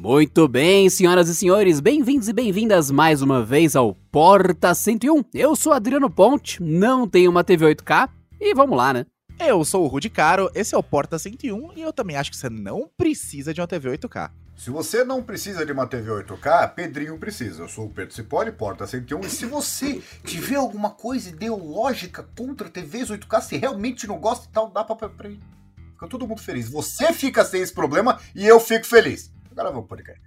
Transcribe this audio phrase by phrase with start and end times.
[0.00, 5.24] Muito bem, senhoras e senhores, bem-vindos e bem-vindas mais uma vez ao Porta 101.
[5.34, 8.08] Eu sou Adriano Ponte, não tenho uma TV 8K
[8.40, 9.04] e vamos lá, né?
[9.40, 12.36] Eu sou o Rudy Caro, esse é o Porta 101 e eu também acho que
[12.36, 14.30] você não precisa de uma TV 8K.
[14.56, 17.64] Se você não precisa de uma TV 8K, Pedrinho precisa.
[17.64, 19.18] Eu sou o Pedro Cipoli, Porta 101.
[19.22, 24.52] E se você tiver alguma coisa ideológica contra TVs 8K, se realmente não gosta e
[24.52, 25.28] tal, dá pra, pra, pra...
[25.28, 26.68] Fica todo mundo feliz.
[26.70, 29.36] Você fica sem esse problema e eu fico feliz.
[29.58, 30.22] Agora vamos pro podcast.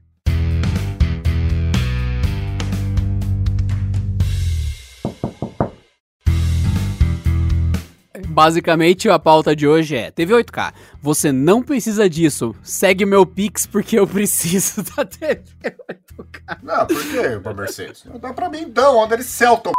[8.27, 10.73] Basicamente, a pauta de hoje é TV 8K.
[11.01, 12.53] Você não precisa disso.
[12.61, 16.57] Segue meu Pix porque eu preciso da TV 8K.
[16.61, 18.03] Não, por que, pra Mercedes?
[18.19, 19.71] Dá pra mim então, anda de Celta.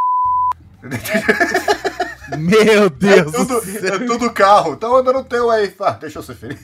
[2.38, 4.72] Meu Deus É tudo, é tudo carro.
[4.72, 5.74] Então anda no teu aí.
[5.78, 6.58] Ah, deixa eu ser feliz.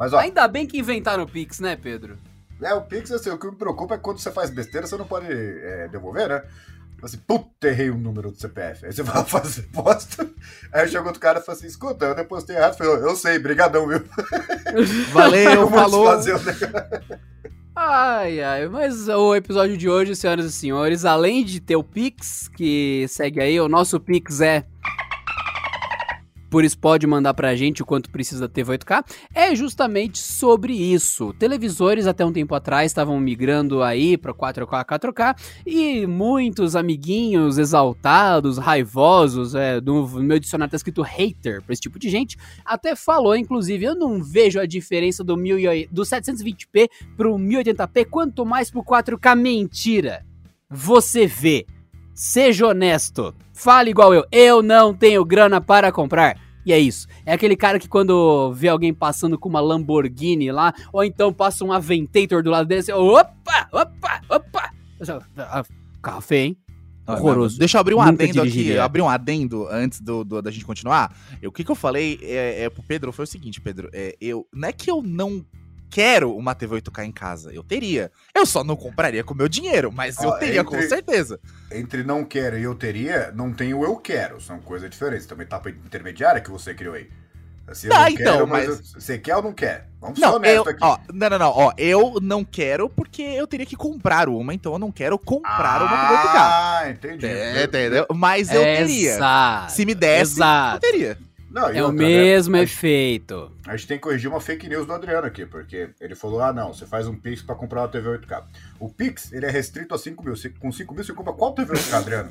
[0.00, 2.16] Mas ó, Ainda bem que inventaram o Pix, né, Pedro?
[2.62, 4.96] é, o Pix, assim, o que me preocupa é que quando você faz besteira, você
[4.96, 6.42] não pode é, devolver, né?
[7.02, 8.86] Assim, puta, errei o número do CPF.
[8.86, 10.26] Aí você vai fazer bosta.
[10.72, 12.72] Aí chega outro cara e fala assim: escuta, eu depositei errado.
[12.72, 14.02] Eu, falei, eu sei, brigadão, viu?
[15.12, 16.16] Valeu, falou.
[16.18, 16.34] negócio.
[17.76, 22.48] Ai, ai, mas o episódio de hoje, senhoras e senhores, além de ter o Pix,
[22.48, 24.64] que segue aí, o nosso Pix é.
[26.50, 31.32] Por isso pode mandar pra gente o quanto precisa TV 8K, é justamente sobre isso.
[31.34, 38.58] Televisores até um tempo atrás estavam migrando aí pra 4K, 4K, e muitos amiguinhos exaltados,
[38.58, 43.36] raivosos, é, no meu dicionário tá escrito hater pra esse tipo de gente, até falou,
[43.36, 48.82] inclusive, eu não vejo a diferença do, 1080 do 720p pro 1080p, quanto mais pro
[48.82, 49.36] 4K.
[49.36, 50.24] Mentira!
[50.68, 51.66] Você vê.
[52.22, 53.34] Seja honesto.
[53.54, 54.26] Fale igual eu.
[54.30, 56.38] Eu não tenho grana para comprar.
[56.66, 57.06] E é isso.
[57.24, 61.64] É aquele cara que quando vê alguém passando com uma Lamborghini lá, ou então passa
[61.64, 64.70] um Aventator do lado dele, opa, opa, opa.
[65.38, 65.62] Ah,
[66.02, 66.56] Carro feio, hein?
[67.08, 67.58] Horroroso.
[67.58, 68.84] Deixa eu abrir um Nunca adendo aqui, dirigiria.
[68.84, 71.16] abrir um adendo antes do, do- da gente continuar.
[71.42, 73.88] O que, que eu falei é, é, pro Pedro foi o seguinte, Pedro.
[73.94, 75.42] É, eu, não é que eu não
[75.90, 77.52] quero uma TV 8K em casa.
[77.52, 78.10] Eu teria.
[78.34, 81.40] Eu só não compraria com meu dinheiro, mas eu Ó, teria entre- com certeza.
[81.72, 84.40] Entre não quero e eu teria, não tem o eu quero.
[84.40, 85.26] São coisas diferentes.
[85.26, 87.08] Tem uma etapa intermediária que você criou aí.
[87.68, 89.86] Assim, eu Ah, então, quero, mas- eu- Você quer ou não quer?
[90.00, 90.78] Vamos ser Não, eu, honestos aqui.
[90.82, 94.72] ó, não, não, não, ó, eu não quero porque eu teria que comprar uma, então
[94.72, 96.32] eu não quero comprar uma TV 8K.
[96.82, 97.26] Ah, entendi.
[97.26, 98.06] É, entendeu?
[98.12, 99.10] Mas eu teria.
[99.14, 99.72] Exato.
[99.72, 100.76] Se me desse, Exato.
[100.84, 101.18] eu teria.
[101.50, 102.08] Não, É o outra, né?
[102.08, 103.50] mesmo A- efeito.
[103.66, 106.52] A gente tem que corrigir uma fake news do Adriano aqui, porque ele falou: ah,
[106.52, 108.44] não, você faz um Pix pra comprar uma TV 8K.
[108.78, 110.34] O Pix, ele é restrito a 5 mil.
[110.60, 112.30] Com 5 mil, você compra qual TV 8K, Adriano?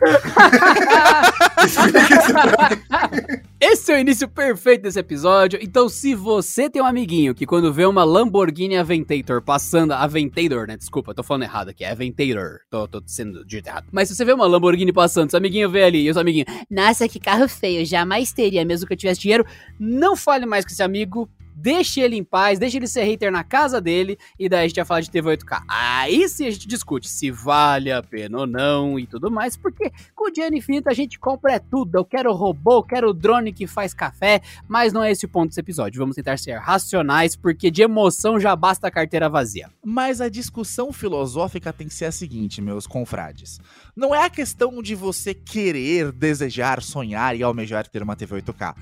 [3.60, 5.58] Esse é o início perfeito desse episódio.
[5.62, 9.92] Então, se você tem um amiguinho que quando vê uma Lamborghini Aventator passando.
[9.92, 10.76] Aventator, né?
[10.76, 11.84] Desculpa, tô falando errado aqui.
[11.84, 12.58] É Aventator.
[12.68, 13.86] Tô, tô sendo dito errado.
[13.92, 16.48] Mas se você vê uma Lamborghini passando, seu amiguinho vê ali e os amiguinhos.
[16.70, 17.86] Nossa, que carro feio.
[17.86, 19.46] Jamais teria, mesmo que eu tivesse dinheiro.
[19.78, 21.30] Não fale mais com esse amigo.
[21.62, 24.74] Deixe ele em paz, deixe ele ser hater na casa dele, e daí a gente
[24.74, 25.62] vai falar de TV 8K.
[25.68, 29.92] Aí sim a gente discute se vale a pena ou não e tudo mais, porque
[30.12, 31.94] com o dinheiro infinito a gente compra é tudo.
[31.94, 35.50] Eu quero robô, eu quero drone que faz café, mas não é esse o ponto
[35.50, 36.00] desse episódio.
[36.00, 39.70] Vamos tentar ser racionais, porque de emoção já basta a carteira vazia.
[39.84, 43.60] Mas a discussão filosófica tem que ser a seguinte, meus confrades.
[43.94, 48.74] Não é a questão de você querer, desejar, sonhar e almejar ter uma TV 8K.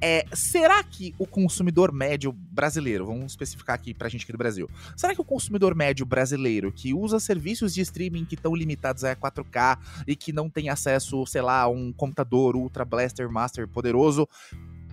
[0.00, 4.70] É, será que o consumidor médio brasileiro, vamos especificar aqui pra gente aqui do Brasil,
[4.96, 9.16] será que o consumidor médio brasileiro que usa serviços de streaming que estão limitados a
[9.16, 14.28] 4K e que não tem acesso, sei lá, a um computador Ultra Blaster Master poderoso,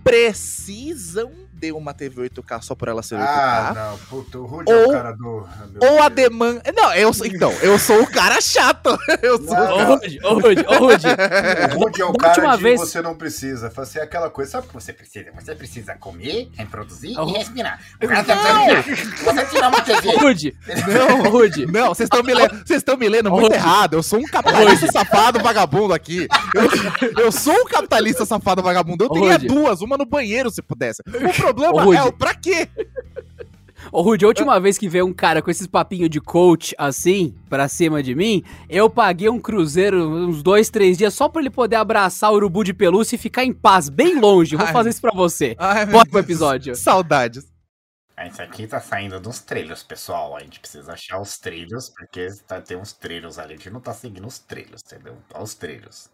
[0.02, 3.24] precisam de uma TV 8K só por ela ser 8K?
[3.26, 5.46] Ah, não, puta, o Rudy é Ou- o cara do.
[5.48, 6.62] ah, meu Ou a demanda.
[6.74, 7.26] Não, eu sou.
[7.26, 8.96] Então, eu sou o cara chato.
[9.22, 9.54] Eu sou.
[9.54, 9.76] Não.
[9.76, 11.06] Ô, Rude, ô, Rude, ô, Rude.
[11.76, 13.70] O Rudy é o Da cara última de vez- você não precisa.
[13.70, 14.50] Fazer aquela coisa.
[14.52, 15.30] Sabe o que você precisa?
[15.34, 17.28] Você precisa comer, reproduzir Oh.
[17.28, 17.80] e respirar.
[18.02, 18.36] O cara tá.
[19.24, 20.08] Você tirar uma TV.
[20.08, 20.56] Ô, Rude,
[20.88, 21.66] Não, ô, Rude.
[21.72, 23.94] Não, vocês estão me lendo, vocês estão me lendo muito Hoje- errado.
[23.94, 26.28] Eu sou um capitalista safado vagabundo aqui.
[26.54, 29.04] Eu, eu sou um capitalista safado vagabundo.
[29.04, 31.02] Eu teria Hoje- duas, uma no banheiro se pudesse.
[31.06, 32.68] O problema Hoje- é o pra quê?
[33.92, 37.34] Ô, Rude, a última vez que veio um cara com esses papinhos de coach assim,
[37.48, 41.50] pra cima de mim, eu paguei um cruzeiro uns dois, três dias só pra ele
[41.50, 44.56] poder abraçar o urubu de pelúcia e ficar em paz, bem longe.
[44.56, 44.72] Vou Ai.
[44.72, 45.54] fazer isso pra você.
[45.58, 46.74] Ai, Bora pro episódio.
[46.74, 47.46] Saudades.
[48.26, 50.34] Isso aqui tá saindo dos trilhos, pessoal.
[50.34, 53.52] A gente precisa achar os trilhos, porque tá, tem uns trilhos ali.
[53.52, 55.16] A gente não tá seguindo os trilhos, entendeu?
[55.34, 56.08] Olha os trilhos.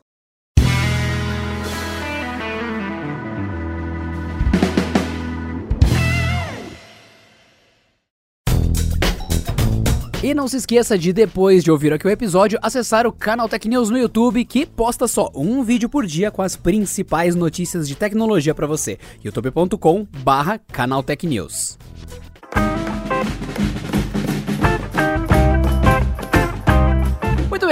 [10.23, 13.69] E não se esqueça de, depois de ouvir aqui o episódio, acessar o canal Tech
[13.69, 17.97] News no YouTube, que posta só um vídeo por dia com as principais notícias de
[17.97, 19.01] tecnologia para você.
[19.25, 21.03] youtube.com barra canal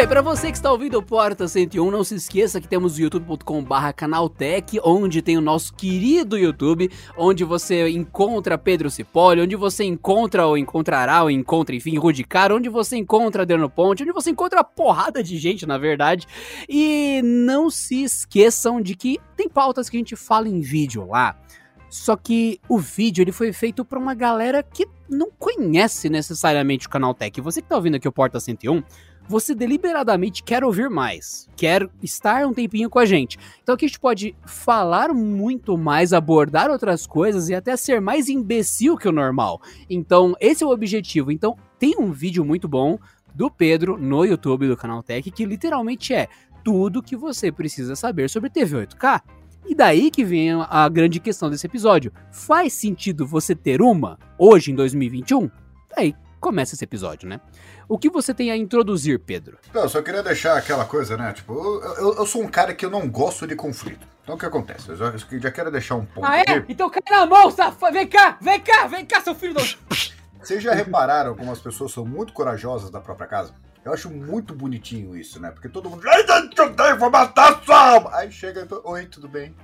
[0.01, 3.03] bem, para você que está ouvindo o Porta 101, não se esqueça que temos o
[3.03, 9.85] youtube.com/barra canaltech, onde tem o nosso querido YouTube, onde você encontra Pedro Cipolli, onde você
[9.85, 14.61] encontra ou encontrará ou encontra, enfim, Rudicar, onde você encontra Adriano Ponte, onde você encontra
[14.61, 16.27] a porrada de gente, na verdade.
[16.67, 21.37] E não se esqueçam de que tem pautas que a gente fala em vídeo lá.
[21.91, 26.91] Só que o vídeo ele foi feito para uma galera que não conhece necessariamente o
[26.91, 27.39] Canal Tech.
[27.41, 28.83] Você que tá ouvindo aqui o Porta 101,
[29.31, 33.39] você deliberadamente quer ouvir mais, quer estar um tempinho com a gente.
[33.63, 38.29] Então aqui a gente pode falar muito mais, abordar outras coisas e até ser mais
[38.29, 39.63] imbecil que o normal.
[39.89, 41.31] Então esse é o objetivo.
[41.31, 42.99] Então tem um vídeo muito bom
[43.33, 46.27] do Pedro no YouTube do Canal Tech que literalmente é
[46.65, 49.23] tudo que você precisa saber sobre TV 8K.
[49.65, 52.13] E daí que vem a grande questão desse episódio.
[52.33, 55.49] Faz sentido você ter uma hoje em 2021?
[55.95, 57.41] Daí começa esse episódio, né?
[57.87, 59.59] O que você tem a introduzir, Pedro?
[59.73, 61.33] Não, eu só queria deixar aquela coisa, né?
[61.33, 64.07] Tipo, eu, eu, eu, sou um cara que eu não gosto de conflito.
[64.23, 64.89] Então o que acontece?
[64.89, 66.27] Eu já, eu já quero deixar um ponto.
[66.27, 66.53] Ah, é?
[66.53, 66.73] Aqui.
[66.73, 67.93] Então cai na mão, safado!
[67.93, 69.61] Vem cá, vem cá, vem cá, seu filho do.
[70.41, 73.55] Vocês já repararam como as pessoas são muito corajosas da própria casa?
[73.85, 75.51] Eu acho muito bonitinho isso, né?
[75.51, 76.03] Porque todo mundo.
[76.09, 78.11] Ai, vou matar sua alma!
[78.15, 78.67] Aí chega.
[78.85, 79.55] Oi, tudo bem?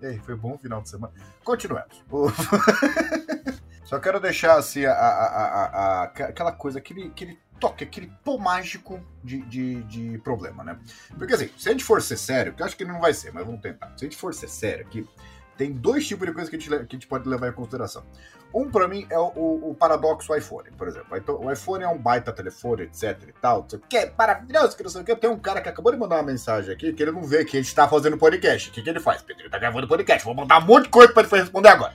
[0.00, 1.12] E aí, foi bom o final de semana?
[1.44, 2.02] Continuemos.
[3.84, 9.00] Só quero deixar assim a, a, a, aquela coisa, aquele, aquele toque, aquele pô mágico
[9.22, 10.78] de, de, de, problema, né?
[11.16, 13.32] Porque assim, se a gente for ser sério, que eu acho que não vai ser,
[13.32, 13.92] mas vamos tentar.
[13.96, 15.08] Se a gente for ser sério aqui,
[15.56, 18.04] tem dois tipos de coisas que a gente, que a gente pode levar em consideração.
[18.54, 21.16] Um, para mim, é o, o, o, paradoxo iPhone, por exemplo.
[21.16, 24.90] Então, o iPhone é um baita telefone, etc e tal, que é maravilhoso, que não
[24.90, 25.16] sei o que.
[25.16, 27.56] Tem um cara que acabou de mandar uma mensagem aqui que ele não vê que
[27.56, 28.68] a gente tá fazendo podcast.
[28.68, 29.24] O que, que ele faz?
[29.26, 30.24] Ele tá gravando podcast.
[30.24, 31.94] Vou mandar um monte de coisa pra ele responder agora.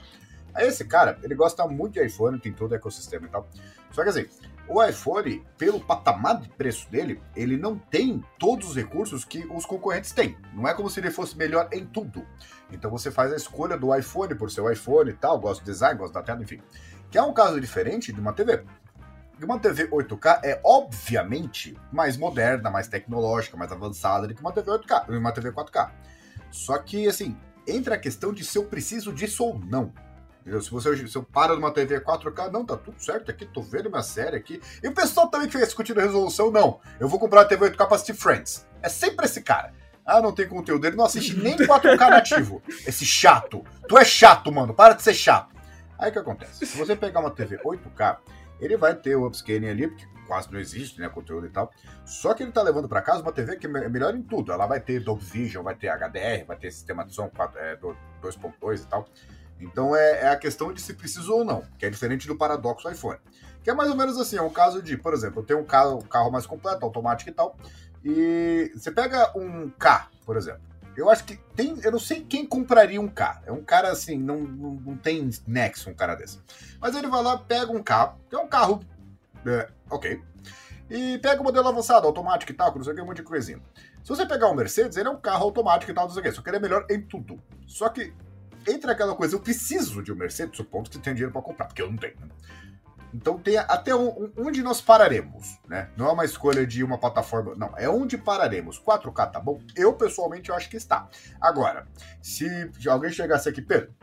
[0.58, 3.48] Esse cara, ele gosta muito de iPhone, tem todo o ecossistema e tal.
[3.90, 4.26] Só que assim,
[4.68, 9.64] o iPhone, pelo patamar de preço dele, ele não tem todos os recursos que os
[9.64, 10.36] concorrentes têm.
[10.52, 12.24] Não é como se ele fosse melhor em tudo.
[12.70, 15.66] Então você faz a escolha do iPhone por ser o iPhone e tal, gosta do
[15.66, 16.60] design, gosta da tela, enfim.
[17.10, 18.62] Que é um caso diferente de uma TV.
[19.42, 24.70] Uma TV 8K é obviamente mais moderna, mais tecnológica, mais avançada do que uma TV
[24.70, 25.90] 8K, uma TV 4K.
[26.50, 29.92] Só que assim, entra a questão de se eu preciso disso ou não.
[30.60, 33.90] Se você se eu paro numa TV 4K, não, tá tudo certo aqui, tô vendo
[33.90, 34.60] minha série aqui.
[34.82, 36.80] E o pessoal também que fica discutindo a resolução, não.
[36.98, 38.66] Eu vou comprar uma TV 8K pra assistir Friends.
[38.82, 39.72] É sempre esse cara.
[40.04, 40.86] Ah, não tem conteúdo.
[40.86, 42.62] Ele não assiste nem 4K nativo.
[42.86, 43.62] Esse chato.
[43.86, 44.72] Tu é chato, mano.
[44.72, 45.54] Para de ser chato.
[45.98, 46.64] Aí o que acontece?
[46.64, 48.16] Se você pegar uma TV 8K,
[48.60, 51.70] ele vai ter o upscaling ali, porque quase não existe, né, conteúdo e tal.
[52.04, 54.52] Só que ele tá levando para casa uma TV que é melhor em tudo.
[54.52, 58.74] Ela vai ter Dolby Vision, vai ter HDR, vai ter sistema de som 2.2 é,
[58.74, 59.08] e tal.
[59.60, 62.90] Então é, é, a questão de se precisa ou não, que é diferente do paradoxo
[62.90, 63.18] iPhone.
[63.62, 65.64] Que é mais ou menos assim, é um caso de, por exemplo, eu tenho um
[65.64, 67.56] carro, um carro mais completo, automático e tal,
[68.04, 70.62] e você pega um K, por exemplo.
[70.96, 71.78] Eu acho que tem.
[71.84, 73.42] Eu não sei quem compraria um K.
[73.46, 76.40] É um cara assim, não, não, não tem nexo um cara desse.
[76.80, 78.80] Mas ele vai lá, pega um K, que é um carro.
[79.46, 80.20] É, ok.
[80.90, 83.22] E pega o modelo avançado, automático e tal, não sei o que, um monte de
[83.22, 83.60] coisinha.
[84.02, 86.24] Se você pegar um Mercedes, ele é um carro automático e tal, não sei o
[86.24, 86.32] que.
[86.32, 87.40] Só que ele é melhor em tudo.
[87.66, 88.12] Só que
[88.70, 91.66] entra aquela coisa, eu preciso de um Mercedes, supondo que você tem dinheiro para comprar,
[91.66, 92.28] porque eu não tenho, né?
[93.12, 95.90] Então tem até onde nós pararemos, né?
[95.96, 98.78] Não é uma escolha de uma plataforma, não, é onde pararemos.
[98.78, 99.60] 4K tá bom?
[99.74, 101.08] Eu pessoalmente eu acho que está.
[101.40, 101.86] Agora,
[102.20, 103.94] se alguém chegasse aqui, Pedro,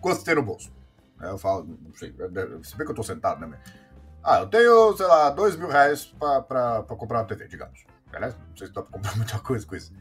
[0.00, 0.72] quanto tem no bolso?
[1.20, 2.12] Eu falo, não sei,
[2.62, 3.58] se bem que eu tô sentado, né?
[4.22, 7.84] Ah, eu tenho, sei lá, dois mil reais pra, pra, pra comprar uma TV, digamos.
[8.10, 8.36] Beleza?
[8.48, 9.92] Não sei se dá pra comprar muita coisa com isso.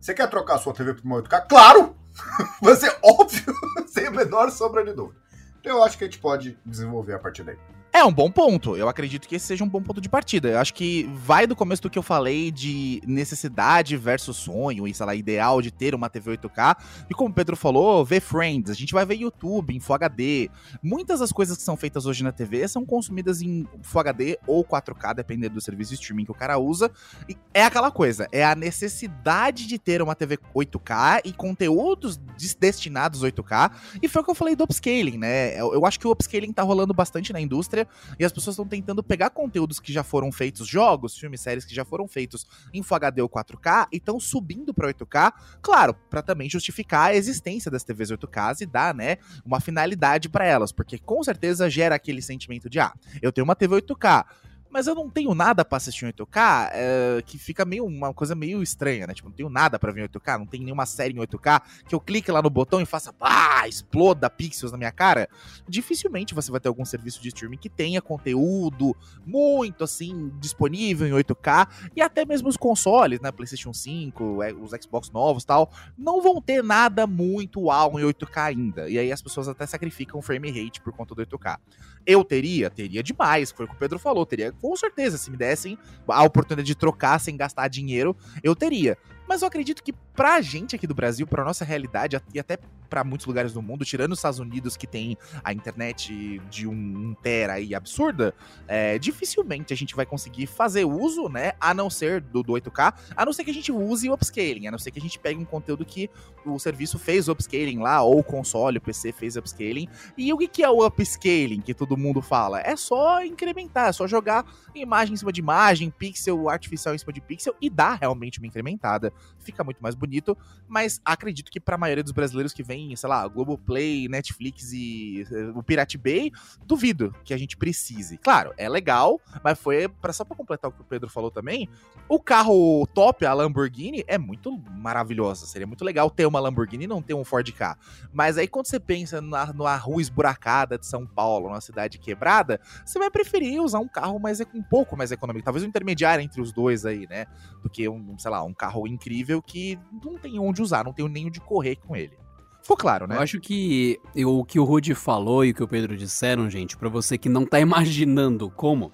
[0.00, 1.46] Você quer trocar a sua TV por uma 8K?
[1.48, 1.96] Claro!
[2.62, 3.54] Vai ser óbvio,
[3.86, 5.20] sem a menor sombra de dúvida.
[5.60, 7.58] Então eu acho que a gente pode desenvolver a partir daí.
[7.94, 8.74] É um bom ponto.
[8.74, 10.48] Eu acredito que esse seja um bom ponto de partida.
[10.48, 14.94] Eu acho que vai do começo do que eu falei de necessidade versus sonho e,
[14.94, 16.74] sei lá, ideal de ter uma TV 8K.
[17.10, 20.50] E como o Pedro falou, ver Friends, a gente vai ver YouTube em Full HD.
[20.82, 24.64] Muitas das coisas que são feitas hoje na TV são consumidas em Full HD ou
[24.64, 26.90] 4K, dependendo do serviço de streaming que o cara usa.
[27.28, 32.18] E é aquela coisa, é a necessidade de ter uma TV 8K e conteúdos
[32.58, 33.70] destinados 8K.
[34.00, 35.60] E foi o que eu falei do upscaling, né?
[35.60, 37.81] Eu, acho que o upscaling tá rolando bastante na indústria
[38.18, 41.74] e as pessoas estão tentando pegar conteúdos que já foram feitos, jogos, filmes, séries que
[41.74, 46.22] já foram feitos em Full HD ou 4K e estão subindo para 8K, claro, para
[46.22, 50.98] também justificar a existência das TVs 8K e dar, né, uma finalidade para elas, porque
[50.98, 54.24] com certeza gera aquele sentimento de ah, eu tenho uma TV 8K,
[54.72, 58.34] mas eu não tenho nada pra assistir em 8K, é, que fica meio uma coisa
[58.34, 59.12] meio estranha, né?
[59.12, 61.94] Tipo, não tenho nada pra ver em 8K, não tem nenhuma série em 8K que
[61.94, 65.28] eu clique lá no botão e faça, pá, exploda pixels na minha cara.
[65.68, 71.22] Dificilmente você vai ter algum serviço de streaming que tenha conteúdo muito assim disponível em
[71.22, 76.22] 8K e até mesmo os consoles, né, PlayStation 5, é, os Xbox novos, tal, não
[76.22, 78.88] vão ter nada muito uau em 8K ainda.
[78.88, 81.58] E aí as pessoas até sacrificam o frame rate por conta do 8K.
[82.06, 85.36] Eu teria, teria demais, foi o que o Pedro falou, teria com certeza, se me
[85.36, 85.78] dessem
[86.08, 88.96] a oportunidade de trocar sem gastar dinheiro, eu teria.
[89.32, 92.58] Mas eu acredito que pra gente aqui do Brasil, pra nossa realidade e até
[92.92, 96.72] para muitos lugares do mundo, tirando os Estados Unidos que tem a internet de um,
[96.72, 98.34] um tera aí absurda,
[98.68, 102.92] é, dificilmente a gente vai conseguir fazer uso, né, a não ser do, do 8K,
[103.16, 105.18] a não ser que a gente use o upscaling, a não ser que a gente
[105.18, 106.10] pegue um conteúdo que
[106.44, 109.88] o serviço fez o upscaling lá, ou o console, o PC fez upscaling.
[110.18, 112.60] E o que, é o upscaling que todo mundo fala?
[112.60, 117.12] É só incrementar, é só jogar imagem em cima de imagem, pixel artificial em cima
[117.12, 119.14] de pixel e dá realmente uma incrementada.
[119.38, 120.36] Fica muito mais bonito,
[120.68, 125.26] mas acredito que para a maioria dos brasileiros que vem, sei lá, Globoplay, Netflix e
[125.30, 126.30] uh, o Pirate Bay,
[126.64, 128.18] duvido que a gente precise.
[128.18, 131.68] Claro, é legal, mas foi pra, só para completar o que o Pedro falou também,
[132.08, 135.46] o carro top, a Lamborghini, é muito maravilhosa.
[135.46, 137.76] Seria muito legal ter uma Lamborghini e não ter um Ford K.
[138.12, 142.60] Mas aí quando você pensa na, numa rua esburacada de São Paulo, numa cidade quebrada,
[142.84, 146.40] você vai preferir usar um carro mais um pouco mais econômico, talvez um intermediário entre
[146.40, 147.26] os dois aí, né?
[147.62, 151.08] Do que um, sei lá, um carro incrível que não tem onde usar, não tem
[151.08, 152.16] nem onde correr com ele.
[152.62, 153.16] Ficou claro, né?
[153.16, 156.76] Eu acho que o que o Rudy falou e o que o Pedro disseram, gente,
[156.76, 158.92] para você que não tá imaginando como,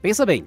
[0.00, 0.46] pensa bem.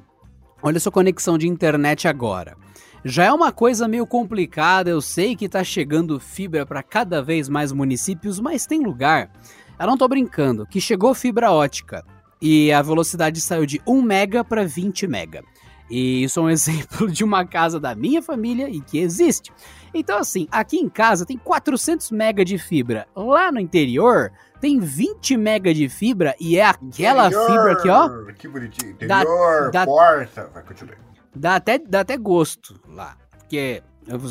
[0.63, 2.55] Olha sua conexão de internet agora.
[3.03, 7.47] Já é uma coisa meio complicada, eu sei que tá chegando fibra para cada vez
[7.47, 9.29] mais municípios, mas tem lugar,
[9.77, 12.03] eu não tô brincando, que chegou fibra ótica
[12.41, 15.43] e a velocidade saiu de 1 mega para 20 mega.
[15.89, 19.51] E isso é um exemplo de uma casa da minha família e que existe.
[19.93, 23.07] Então, assim, aqui em casa tem 400 mega de fibra.
[23.15, 28.33] Lá no interior tem 20 mega de fibra e é aquela interior, fibra aqui, ó.
[28.33, 28.91] Que bonitinho.
[28.91, 30.49] Interior, dá, porta.
[30.53, 30.97] Vai, continuar.
[31.35, 33.15] Dá até, dá até gosto lá.
[33.37, 33.81] Porque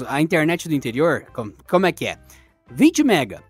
[0.08, 2.18] a internet do interior, como, como é que é?
[2.70, 3.42] 20 mega.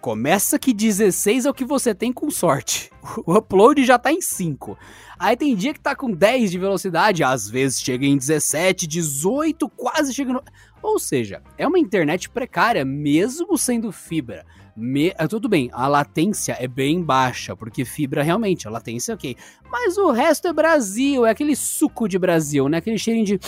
[0.00, 2.90] Começa que 16 é o que você tem com sorte.
[3.26, 4.78] O upload já tá em 5.
[5.18, 9.68] Aí tem dia que tá com 10 de velocidade, às vezes chega em 17, 18,
[9.70, 10.42] quase chega no.
[10.82, 14.46] Ou seja, é uma internet precária, mesmo sendo fibra.
[14.76, 15.12] Me...
[15.18, 19.36] Ah, tudo bem, a latência é bem baixa, porque fibra realmente, a latência é ok.
[19.70, 22.78] Mas o resto é Brasil, é aquele suco de Brasil, né?
[22.78, 23.40] Aquele cheirinho de.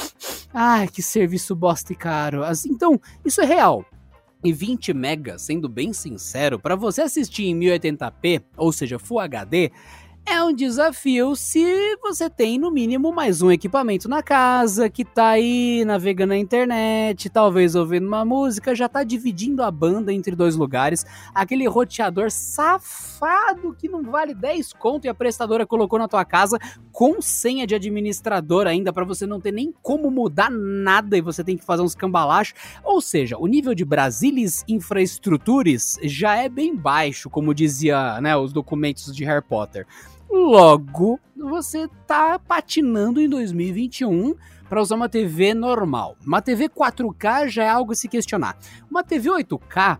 [0.52, 2.42] Ai, que serviço bosta e caro.
[2.66, 3.87] Então, isso é real.
[4.45, 9.71] E 20 megas, sendo bem sincero, para você assistir em 1080p, ou seja, Full HD,
[10.25, 15.31] é um desafio se você tem no mínimo mais um equipamento na casa, que tá
[15.31, 20.55] aí navegando na internet, talvez ouvindo uma música, já tá dividindo a banda entre dois
[20.55, 26.25] lugares, aquele roteador safado que não vale 10 conto e a prestadora colocou na tua
[26.25, 26.59] casa
[26.93, 31.43] com senha de administrador ainda para você não ter nem como mudar nada e você
[31.43, 32.55] tem que fazer uns cambalachos.
[32.85, 38.52] Ou seja, o nível de Brasilis Infraestruturas já é bem baixo, como dizia, né, os
[38.52, 39.87] documentos de Harry Potter.
[40.33, 44.35] Logo, você tá patinando em 2021
[44.67, 46.17] para usar uma TV normal.
[46.27, 48.57] Uma TV 4K já é algo a se questionar.
[48.91, 49.99] Uma TV 8K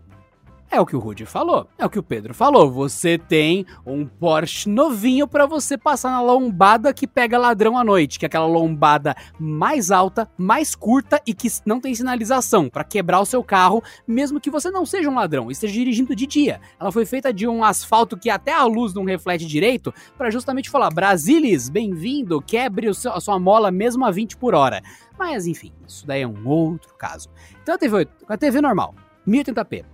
[0.73, 2.71] é o que o Rudy falou, é o que o Pedro falou.
[2.71, 8.17] Você tem um Porsche novinho para você passar na lombada que pega ladrão à noite,
[8.17, 13.19] que é aquela lombada mais alta, mais curta e que não tem sinalização para quebrar
[13.19, 16.59] o seu carro, mesmo que você não seja um ladrão, esteja dirigindo de dia.
[16.79, 20.71] Ela foi feita de um asfalto que até a luz não reflete direito, para justamente
[20.71, 24.81] falar: Brasilis, bem-vindo, quebre seu, a sua mola mesmo a 20 por hora.
[25.19, 27.29] Mas enfim, isso daí é um outro caso.
[27.61, 28.95] Então a TV, a TV normal,
[29.27, 29.92] 1080p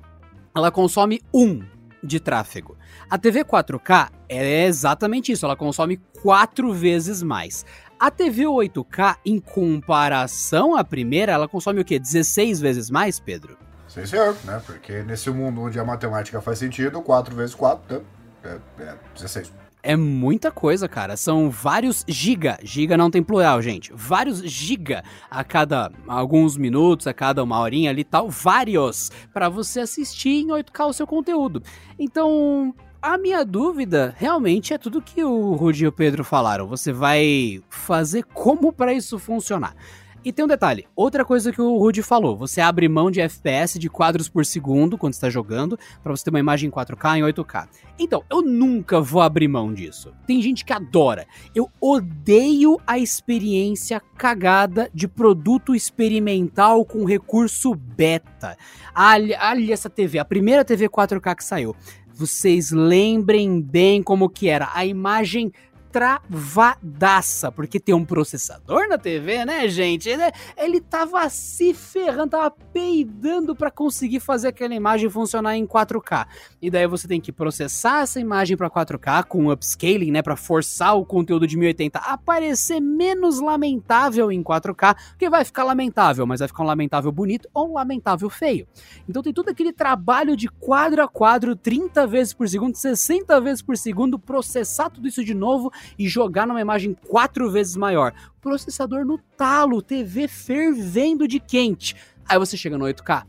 [0.56, 1.62] ela consome 1
[2.04, 2.78] de tráfego.
[3.10, 7.66] A TV 4K é exatamente isso, ela consome 4 vezes mais.
[8.00, 12.00] A TV 8K, em comparação à primeira, ela consome o quê?
[12.00, 13.58] 16 vezes mais, Pedro?
[13.88, 14.62] Sim, senhor, né?
[14.66, 18.06] Porque nesse mundo onde a matemática faz sentido, 4 vezes 4
[18.44, 19.52] é, é 16.
[19.82, 21.16] É muita coisa, cara.
[21.16, 22.60] São vários giga.
[22.62, 23.92] Giga não tem plural, gente.
[23.94, 28.30] Vários giga a cada alguns minutos, a cada uma horinha ali tal.
[28.30, 29.12] Vários.
[29.34, 31.64] para você assistir em 8K o seu conteúdo.
[31.98, 36.68] Então, a minha dúvida realmente é tudo que o Rudy e o Pedro falaram.
[36.68, 39.74] Você vai fazer como para isso funcionar?
[40.24, 43.80] E tem um detalhe, outra coisa que o Rudy falou, você abre mão de FPS
[43.80, 47.22] de quadros por segundo quando está jogando, para você ter uma imagem em 4K em
[47.22, 47.70] 8K.
[47.98, 50.14] Então, eu nunca vou abrir mão disso.
[50.28, 51.26] Tem gente que adora.
[51.56, 58.58] Eu odeio a experiência cagada de produto experimental com recurso beta.
[58.94, 61.74] Olha, essa TV, a primeira TV 4K que saiu.
[62.14, 64.70] Vocês lembrem bem como que era.
[64.74, 65.54] A imagem
[65.92, 70.10] travadaça, porque tem um processador na TV, né, gente?
[70.10, 70.24] Ele,
[70.58, 76.28] ele tava se ferrando, tava peidando para conseguir fazer aquela imagem funcionar em 4K.
[76.62, 80.98] E daí você tem que processar essa imagem para 4K com upscaling, né, para forçar
[80.98, 86.40] o conteúdo de 1080 a aparecer menos lamentável em 4K, porque vai ficar lamentável, mas
[86.40, 88.68] vai ficar um lamentável bonito ou um lamentável feio.
[89.08, 93.62] Então tem todo aquele trabalho de quadro a quadro, 30 vezes por segundo, 60 vezes
[93.62, 98.14] por segundo, processar tudo isso de novo e jogar numa imagem quatro vezes maior.
[98.42, 101.96] Processador no talo, TV fervendo de quente.
[102.28, 103.26] Aí você chega no 8K,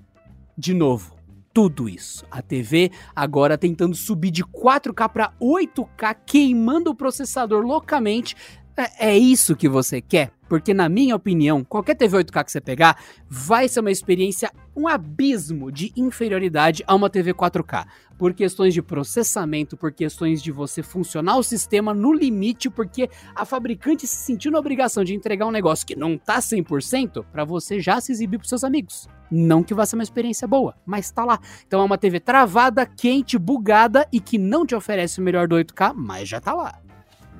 [0.57, 1.17] de novo,
[1.53, 2.25] tudo isso.
[2.31, 8.37] A TV agora tentando subir de 4K para 8K, queimando o processador loucamente.
[8.81, 10.31] É, é isso que você quer?
[10.49, 12.97] Porque, na minha opinião, qualquer TV 8K que você pegar
[13.29, 17.87] vai ser uma experiência, um abismo de inferioridade a uma TV 4K.
[18.19, 23.45] Por questões de processamento, por questões de você funcionar o sistema no limite, porque a
[23.45, 27.79] fabricante se sentiu na obrigação de entregar um negócio que não tá 100% para você
[27.81, 29.07] já se exibir pros seus amigos.
[29.31, 31.39] Não que vá ser uma experiência boa, mas tá lá.
[31.67, 35.57] Então é uma TV travada, quente, bugada e que não te oferece o melhor do
[35.57, 36.81] 8K, mas já tá lá.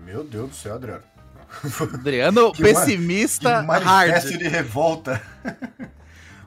[0.05, 1.10] Meu Deus do céu, Adriano.
[1.95, 4.39] Adriano, Que pessimista Que manifesto hard.
[4.39, 5.23] de revolta.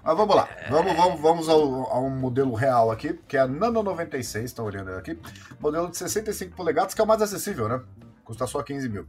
[0.04, 3.82] Mas vamos lá, vamos, vamos, vamos ao, ao modelo real aqui, que é a Nano
[3.82, 5.18] 96, estão olhando aqui.
[5.62, 7.82] Modelo de 65 polegadas, que é o mais acessível, né?
[8.26, 9.08] Custa só 15 mil.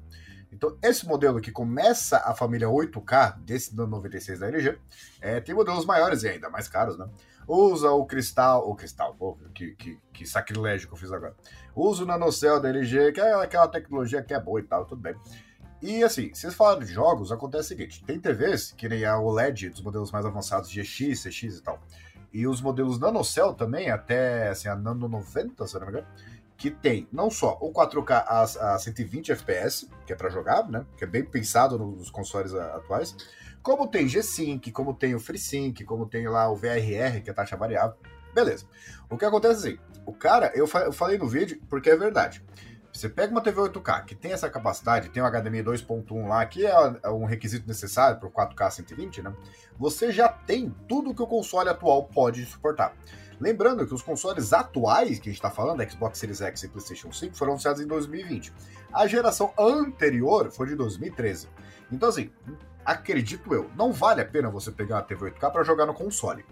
[0.53, 4.79] Então, esse modelo que começa a família 8K, desse Nano 96 da LG,
[5.21, 7.09] é, tem modelos maiores e ainda mais caros, né?
[7.47, 11.35] Usa o cristal, o cristal, pô, que, que, que sacrilégio que eu fiz agora.
[11.75, 15.03] Usa o nanocell da LG, que é aquela tecnologia que é boa e tal, tudo
[15.03, 15.17] bem.
[15.87, 19.19] E assim, se vocês falaram de jogos, acontece o seguinte: tem TVs, que nem a
[19.19, 21.79] OLED dos modelos mais avançados GX, CX e tal.
[22.33, 26.07] E os modelos NanoCell também, até assim, a Nano 90, se não me engano,
[26.57, 28.43] que tem não só o 4K a,
[28.75, 30.87] a 120 FPS, que é para jogar, né?
[30.97, 33.15] Que é bem pensado nos consoles a- atuais,
[33.63, 37.57] como tem G-Sync, como tem o FreeSync, como tem lá o VRR, que é taxa
[37.57, 37.97] variável.
[38.35, 38.65] Beleza.
[39.09, 42.43] O que acontece assim, o cara, eu, fa- eu falei no vídeo porque é verdade.
[42.95, 46.65] Você pega uma TV 8K que tem essa capacidade, tem o HDMI 2.1 lá, que
[46.65, 49.35] é é um requisito necessário para o 4K 120, né?
[49.77, 52.95] Você já tem tudo que o console atual pode suportar.
[53.41, 57.13] Lembrando que os consoles atuais que a gente está falando, Xbox Series X e PlayStation
[57.13, 58.55] 5, foram anunciados em 2020.
[58.93, 61.49] A geração anterior foi de 2013.
[61.91, 62.31] Então, assim,
[62.85, 66.45] acredito eu, não vale a pena você pegar uma TV 8K para jogar no console.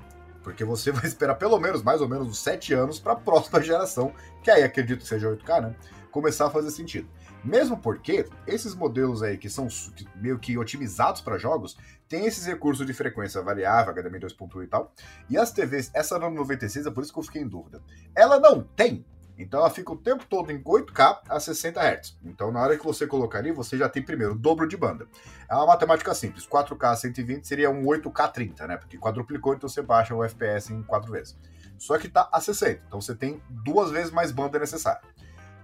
[0.42, 3.62] Porque você vai esperar pelo menos, mais ou menos, uns 7 anos para a próxima
[3.62, 5.76] geração, que aí acredito que seja 8K, né?
[6.12, 7.08] Começar a fazer sentido.
[7.42, 9.66] Mesmo porque esses modelos aí que são
[10.14, 11.76] meio que otimizados para jogos,
[12.08, 14.92] tem esses recursos de frequência variável, HDMI 2.1 e tal.
[15.28, 17.82] E as TVs, essa Nano 96, é por isso que eu fiquei em dúvida.
[18.14, 19.04] Ela não tem,
[19.38, 22.18] então ela fica o tempo todo em 8K a 60 Hz.
[22.22, 25.08] Então na hora que você colocar ali, você já tem primeiro o dobro de banda.
[25.48, 26.46] É uma matemática simples.
[26.46, 28.76] 4K a 120 seria um 8K 30, né?
[28.76, 31.38] Porque quadruplicou, então você baixa o FPS em 4 vezes.
[31.78, 35.00] Só que tá a 60, então você tem duas vezes mais banda necessária.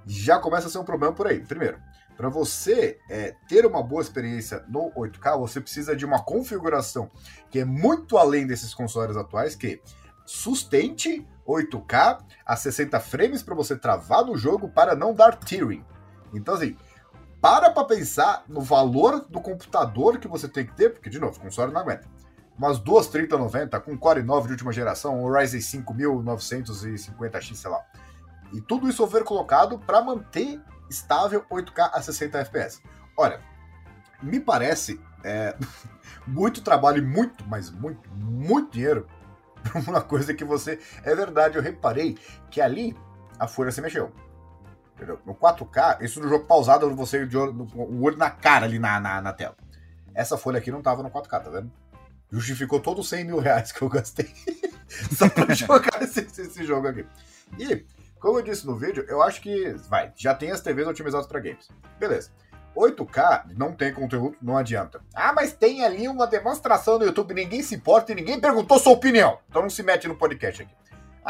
[0.09, 1.41] Já começa a ser um problema por aí.
[1.41, 1.79] Primeiro,
[2.17, 7.11] para você é, ter uma boa experiência no 8K, você precisa de uma configuração
[7.51, 9.81] que é muito além desses consoles atuais, que
[10.25, 15.85] sustente 8K a 60 frames para você travar no jogo para não dar tearing.
[16.35, 16.77] Então, assim,
[17.41, 21.37] para para pensar no valor do computador que você tem que ter, porque, de novo,
[21.37, 22.09] o console não aguenta.
[22.57, 27.81] Umas duas 3090 com Core 9 de última geração, um Ryzen 5950X, sei lá.
[28.53, 32.83] E tudo isso overclockado para manter estável 8K a 60 FPS.
[33.17, 33.41] Olha,
[34.23, 35.55] me parece é,
[36.27, 39.07] muito trabalho e muito, mas muito, muito dinheiro
[39.63, 40.81] pra uma coisa que você.
[41.03, 42.17] É verdade, eu reparei
[42.51, 42.97] que ali
[43.39, 44.13] a folha se mexeu.
[44.95, 45.21] Entendeu?
[45.25, 48.99] No 4K, isso no jogo pausado, você de olho, o olho na cara ali na,
[48.99, 49.57] na, na tela.
[50.13, 51.71] Essa folha aqui não tava no 4K, tá vendo?
[52.31, 54.29] Justificou todos os 100 mil reais que eu gastei
[55.17, 57.07] só pra jogar esse, esse jogo aqui.
[57.57, 57.87] E,
[58.19, 61.41] como eu disse no vídeo, eu acho que, vai, já tem as TVs otimizadas para
[61.41, 61.69] games.
[61.99, 62.31] Beleza.
[62.77, 65.01] 8K não tem conteúdo, não adianta.
[65.15, 68.93] Ah, mas tem ali uma demonstração no YouTube, ninguém se importa e ninguém perguntou sua
[68.93, 69.39] opinião.
[69.49, 70.75] Então não se mete no podcast aqui.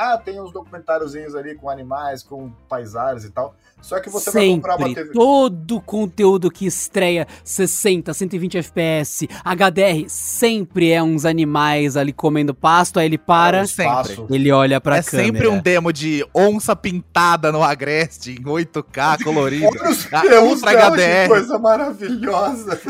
[0.01, 3.55] Ah, tem uns documentáriozinhos ali com animais, com paisagens e tal.
[3.81, 5.15] Só que você vai comprar uma Sempre, TV.
[5.15, 12.99] todo conteúdo que estreia 60, 120 FPS, HDR, sempre é uns animais ali comendo pasto,
[12.99, 13.67] aí ele para, É.
[13.67, 14.25] Sempre.
[14.31, 15.27] ele olha pra é câmera.
[15.27, 19.67] sempre um demo de onça pintada no Agreste em 8K colorido.
[20.13, 21.29] Olha os Ah, HDR.
[21.29, 22.81] coisa maravilhosa.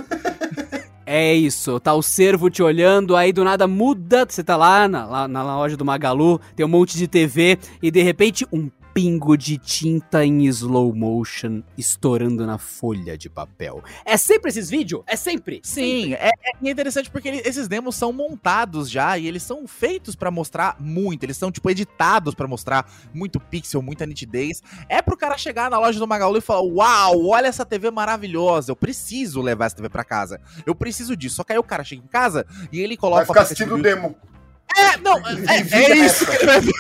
[1.11, 5.27] É isso, tá o servo te olhando, aí do nada muda, você tá lá na,
[5.27, 9.57] na loja do Magalu, tem um monte de TV, e de repente um pingo de
[9.59, 13.81] tinta em slow motion estourando na folha de papel.
[14.05, 15.05] É sempre esses vídeos?
[15.07, 15.61] É sempre?
[15.63, 16.31] Sim, é,
[16.65, 20.75] é interessante porque ele- esses demos são montados já e eles são feitos pra mostrar
[20.81, 21.23] muito.
[21.23, 24.65] Eles são, tipo, editados pra mostrar muito pixel, muita nitidez.
[24.89, 28.73] É pro cara chegar na loja do Magalu e falar: Uau, olha essa TV maravilhosa.
[28.73, 30.41] Eu preciso levar essa TV pra casa.
[30.67, 31.37] Eu preciso disso.
[31.37, 33.77] Só que aí o cara chega em casa e ele coloca Vai ficar assistindo o
[33.77, 34.17] do demo.
[34.77, 36.73] É, não, é, é isso que ele vai fazer.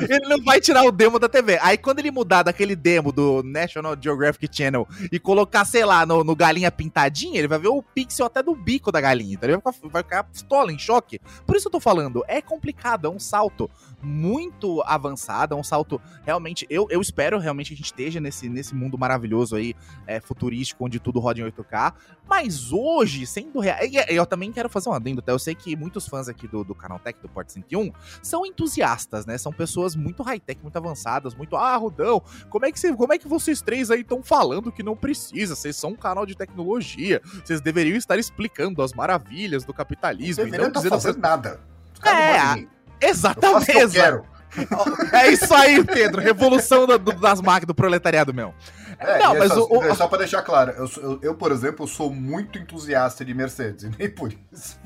[0.10, 1.58] Ele não vai tirar o demo da TV.
[1.62, 6.22] Aí quando ele mudar daquele demo do National Geographic Channel e colocar, sei lá, no,
[6.24, 9.46] no galinha pintadinha, ele vai ver o pixel até do bico da galinha, tá?
[9.46, 11.20] Ele vai ficar, vai ficar pistola, em choque.
[11.46, 13.70] Por isso eu tô falando, é complicado, é um salto
[14.02, 16.66] muito avançado, é um salto realmente.
[16.70, 19.74] Eu, eu espero realmente que a gente esteja nesse, nesse mundo maravilhoso aí,
[20.06, 21.92] é, futurístico, onde tudo roda em 8K.
[22.28, 23.78] Mas hoje, sendo real.
[23.82, 25.32] e- e Eu também quero fazer um adendo, tá?
[25.32, 29.24] Eu sei que muitos fãs aqui do, do canal Tech, do Port 101, são entusiastas,
[29.26, 29.38] né?
[29.38, 31.56] São pessoas muito high-tech, muito avançadas, muito.
[31.56, 34.82] Ah, Rudão, como é que, você, como é que vocês três aí estão falando que
[34.82, 35.54] não precisa?
[35.54, 37.20] Vocês são um canal de tecnologia.
[37.44, 40.44] Vocês deveriam estar explicando as maravilhas do capitalismo.
[40.46, 41.60] Não tá dizendo fazendo nada.
[42.04, 42.68] É, mim.
[43.00, 43.66] Eu Exatamente.
[43.72, 44.24] que eu quero.
[45.12, 46.20] É isso aí, Pedro.
[46.20, 48.52] Revolução da- do- das máquinas, do proletariado meu.
[49.00, 51.18] É, Não, é mas só, o- o- é só pra deixar claro, eu, sou- eu,
[51.22, 54.78] eu, por exemplo, sou muito entusiasta de Mercedes, e nem por isso.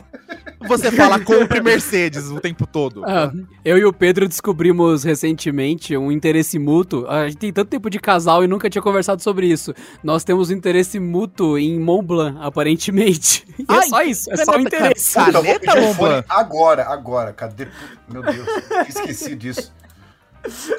[0.69, 3.05] Você fala compre Mercedes o tempo todo.
[3.05, 3.31] Ah,
[3.65, 7.07] eu e o Pedro descobrimos recentemente um interesse mútuo.
[7.09, 9.75] A gente tem tanto tempo de casal e nunca tinha conversado sobre isso.
[10.03, 13.45] Nós temos um interesse mútuo em Mont Blanc, aparentemente.
[13.57, 15.15] E é Ai, só isso, é só o caneta, interesse.
[15.15, 15.27] cara.
[15.27, 15.97] Puta, eu vou Caneta, pedir o Lomba?
[15.97, 17.33] fone agora, agora.
[17.33, 17.69] Cadê?
[18.09, 18.47] Meu Deus,
[18.89, 19.73] esqueci disso.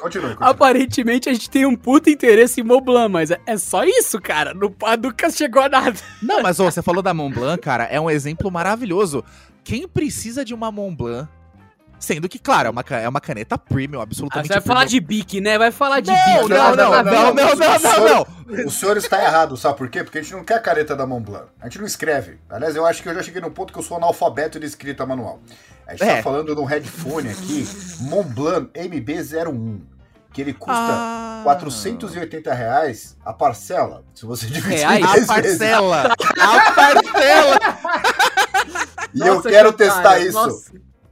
[0.00, 0.36] continue.
[0.40, 4.20] Aparentemente a gente tem um puta interesse em Mont Blanc, mas é, é só isso,
[4.20, 4.54] cara.
[4.54, 5.98] No, nunca chegou a nada.
[6.22, 9.24] Não, mas ô, você falou da Mont Blanc, cara, é um exemplo maravilhoso.
[9.64, 11.28] Quem precisa de uma Mont Blanc,
[11.98, 15.00] sendo que, claro, é uma, é uma caneta premium, Ah, absolutamente você vai falar de
[15.00, 15.58] bique, né?
[15.58, 16.48] Vai falar de Não, bique.
[16.54, 18.66] não, não, não, não, não, não, O senhor- não.
[18.66, 20.04] O senhor está errado, sabe por quê?
[20.04, 21.46] Porque a gente não quer a careta da Mont Blanc.
[21.60, 22.38] A gente não escreve.
[22.48, 25.04] Aliás, eu acho que eu já cheguei num ponto que eu sou analfabeto de escrita
[25.06, 25.40] manual.
[25.86, 26.16] A gente É.
[26.16, 27.66] tá falando de um headphone aqui,
[28.00, 29.80] Mont Blanc MB01,
[30.32, 31.40] que ele custa Ah.
[31.44, 34.04] 480 reais a parcela.
[34.14, 35.00] Se você dividir Reais?
[35.00, 35.58] em A 10 vezes.
[35.58, 36.12] parcela!
[36.40, 37.58] A parcela!
[39.14, 40.64] E eu quero testar isso.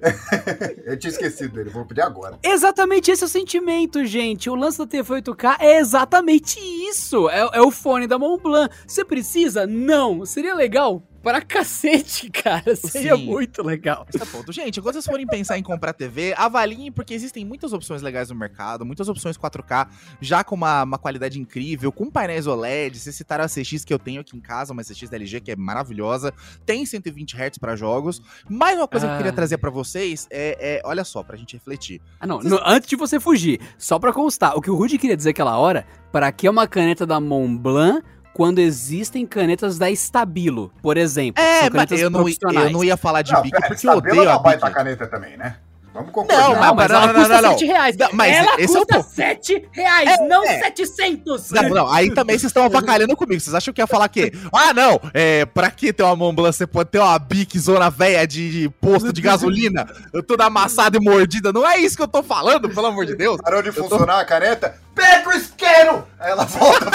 [0.84, 2.38] Eu tinha esquecido dele, vou pedir agora.
[2.42, 4.50] Exatamente esse é o sentimento, gente.
[4.50, 7.28] O lance da TV 8K é exatamente isso.
[7.28, 8.74] É, é o fone da Mont Blanc.
[8.86, 9.66] Você precisa?
[9.66, 10.24] Não.
[10.24, 11.02] Seria legal?
[11.24, 12.76] Pra cacete, cara.
[12.76, 13.24] Seria Sim.
[13.26, 14.06] muito legal.
[14.12, 14.52] Esse é o ponto.
[14.52, 18.36] Gente, quando vocês forem pensar em comprar TV, avaliem, porque existem muitas opções legais no
[18.36, 19.88] mercado, muitas opções 4K,
[20.20, 22.98] já com uma, uma qualidade incrível, com painéis OLED.
[22.98, 25.50] Vocês citaram a CX que eu tenho aqui em casa, uma CX da LG que
[25.50, 26.32] é maravilhosa,
[26.66, 28.22] tem 120 Hz para jogos.
[28.48, 29.34] Mas uma coisa que eu queria Ah.
[29.34, 32.00] trazer para vocês é, é, olha só, pra gente refletir.
[32.20, 32.38] Ah, não.
[32.40, 35.56] no- antes de você fugir, só pra constar, o que o Rudy queria dizer aquela
[35.58, 38.04] hora, pra que é uma caneta da Mont Blanc
[38.34, 41.42] quando existem canetas da Stabilo, por exemplo.
[41.42, 44.20] É, mas eu não, eu não ia falar de Não, Bic pera, porque eu Stabilo
[44.22, 44.70] odeio a Bic.
[44.74, 45.56] caneta também, né?
[45.94, 46.42] Vamos concordar.
[46.48, 47.50] Não, Não, mas- não, ela não, custa não, não.
[47.52, 47.96] 7 reais.
[47.96, 49.10] Não, mas ela esse é o custa ponto.
[49.14, 50.58] 7 reais, É, não é.
[50.58, 51.50] 700.
[51.52, 53.40] Não, não, aí também vocês estão avacalhando comigo.
[53.40, 56.56] Vocês acham que ia falar que, ah, não, é, pra que ter uma Mont Blanc,
[56.56, 59.86] você pode ter uma Bic zona velha de, de posto de gasolina,
[60.26, 61.52] toda amassada e mordida.
[61.52, 63.40] Não é isso que eu tô falando, pelo amor de Deus.
[63.40, 64.74] Parou de funcionar a caneta?
[65.04, 66.08] Pega o isqueiro!
[66.18, 66.86] Aí ela volta.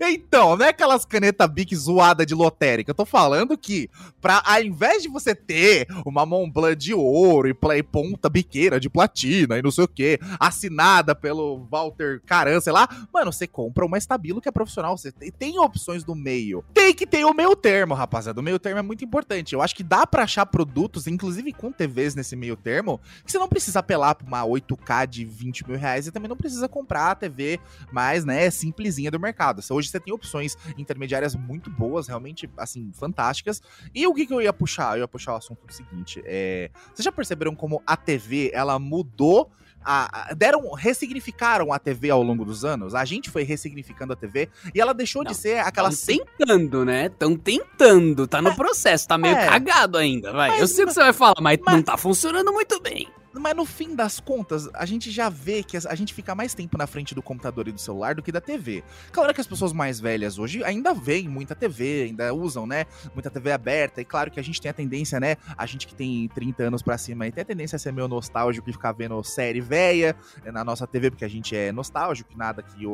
[0.00, 2.90] Então, não é aquelas canetas Bic zoada de lotérica.
[2.90, 3.88] Eu tô falando que,
[4.20, 8.78] pra, ao invés de você ter uma Mont Blanc de ouro e play ponta biqueira
[8.78, 13.46] de platina e não sei o que, assinada pelo Walter Caran, sei lá, mano, você
[13.46, 14.96] compra uma Estabilo que é profissional.
[14.96, 16.64] Você tem, tem opções do meio.
[16.74, 18.40] Tem que ter o meio termo, rapaziada.
[18.40, 19.54] O meio termo é muito importante.
[19.54, 23.38] Eu acho que dá pra achar produtos, inclusive com TVs nesse meio termo, que você
[23.38, 27.10] não precisa apelar pra uma 8K de 20 mil reais e também não precisa comprar
[27.10, 27.58] a TV
[27.92, 29.62] mais, né, simplesinha do mercado.
[29.70, 33.62] Hoje você tem opções intermediárias muito boas, realmente, assim, fantásticas.
[33.94, 34.96] E o que, que eu ia puxar?
[34.96, 38.78] Eu ia puxar o assunto do seguinte: é, vocês já perceberam como a TV ela
[38.78, 39.50] mudou?
[39.84, 42.96] a- a- deram, ressignificaram a TV ao longo dos anos.
[42.96, 46.84] A gente foi ressignificando a TV e ela deixou Não, de ser aquela Tão tentando,
[46.84, 47.08] né?
[47.10, 48.26] Tão tentando.
[48.26, 49.46] Tá no processo, tá meio É.
[49.46, 50.50] cagado ainda, vai.
[50.50, 53.06] Mas- eu sei o que você vai falar, mas, mas- não tá funcionando muito bem.
[53.38, 56.76] Mas no fim das contas, a gente já vê que a gente fica mais tempo
[56.76, 58.82] na frente do computador e do celular do que da TV.
[59.12, 62.84] Claro que as pessoas mais velhas hoje ainda veem muita TV, ainda usam, né?
[63.14, 64.00] Muita TV aberta.
[64.00, 65.36] E claro que a gente tem a tendência, né?
[65.56, 68.08] A gente que tem 30 anos pra cima aí tem a tendência a ser meio
[68.08, 72.30] nostálgico e ficar vendo série velha eh, na nossa TV, porque a gente é nostálgico,
[72.30, 72.84] que nada que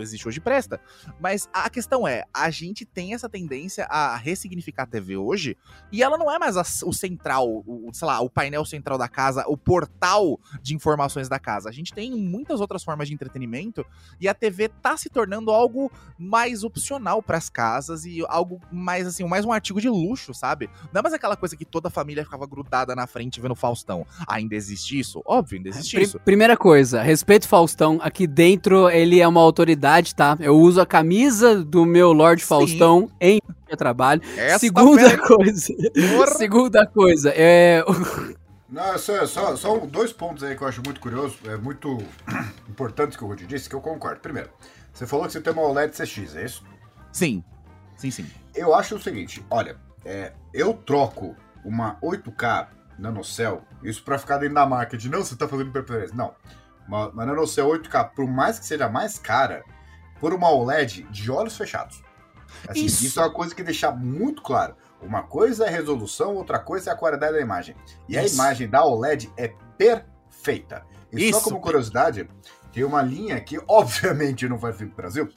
[0.00, 0.80] existe hoje presta.
[1.20, 5.56] Mas a questão é, a gente tem essa tendência a ressignificar a TV hoje,
[5.90, 9.08] e ela não é mais a, o central, o, sei lá, o painel central da
[9.08, 11.68] casa, o portal de informações da casa.
[11.68, 13.86] A gente tem muitas outras formas de entretenimento
[14.20, 19.06] e a TV tá se tornando algo mais opcional para as casas e algo mais
[19.06, 20.68] assim, mais um artigo de luxo, sabe?
[20.92, 24.04] Não é mais aquela coisa que toda a família ficava grudada na frente vendo Faustão.
[24.26, 25.22] Ainda existe isso?
[25.24, 26.20] Óbvio, ainda existe Pr isso.
[26.20, 28.00] Primeira coisa, respeito Faustão.
[28.02, 30.36] Aqui dentro ele é uma autoridade, tá?
[30.40, 32.48] Eu uso a camisa do meu Lorde Sim.
[32.48, 33.38] Faustão em
[33.76, 34.22] trabalho.
[34.36, 35.74] Essa Segunda coisa.
[36.36, 37.84] Segunda coisa, é
[38.68, 41.98] não, só, só, só dois pontos aí que eu acho muito curioso, é muito
[42.68, 44.20] importantes que o Rudy disse, que eu concordo.
[44.20, 44.50] Primeiro,
[44.92, 46.64] você falou que você tem uma OLED CX, é isso?
[47.12, 47.42] Sim.
[47.96, 48.30] Sim, sim.
[48.54, 54.56] Eu acho o seguinte, olha, é, eu troco uma 8K NanoCell, isso para ficar dentro
[54.56, 56.14] da marca de não, você tá fazendo preferência.
[56.14, 56.34] Não.
[56.86, 59.64] Uma, uma NanoCell 8K, por mais que seja mais cara,
[60.20, 62.02] por uma OLED de olhos fechados.
[62.66, 63.04] Assim, isso.
[63.04, 64.76] isso é uma coisa que deixar muito claro.
[65.00, 67.76] Uma coisa é resolução, outra coisa é a qualidade da imagem.
[68.08, 68.40] E Isso.
[68.40, 70.84] a imagem da OLED é perfeita.
[71.12, 71.38] E Isso.
[71.38, 72.28] só como curiosidade,
[72.72, 75.28] tem uma linha que obviamente não vai vir para o Brasil,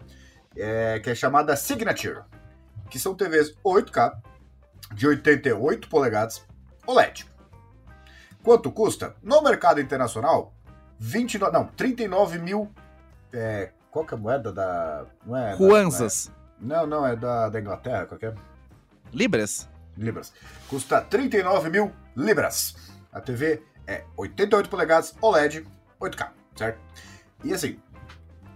[0.55, 2.23] é, que é chamada Signature,
[2.89, 4.17] que são TVs 8K
[4.93, 6.45] de 88 polegadas
[6.85, 7.25] OLED.
[8.43, 9.15] Quanto custa?
[9.21, 10.53] No mercado internacional,
[10.97, 12.71] 29, não, 39 mil.
[13.31, 15.05] É, qual que é a moeda da.
[15.25, 15.53] Não é.
[15.53, 16.31] Ruanzas.
[16.59, 18.33] Não, não, é da, da Inglaterra, qualquer.
[18.33, 18.50] É?
[19.13, 19.69] Libras?
[19.97, 20.33] Libras.
[20.67, 22.75] Custa 39 mil libras.
[23.11, 25.67] A TV é 88 polegadas OLED
[25.99, 26.79] 8K, certo?
[27.43, 27.79] E assim,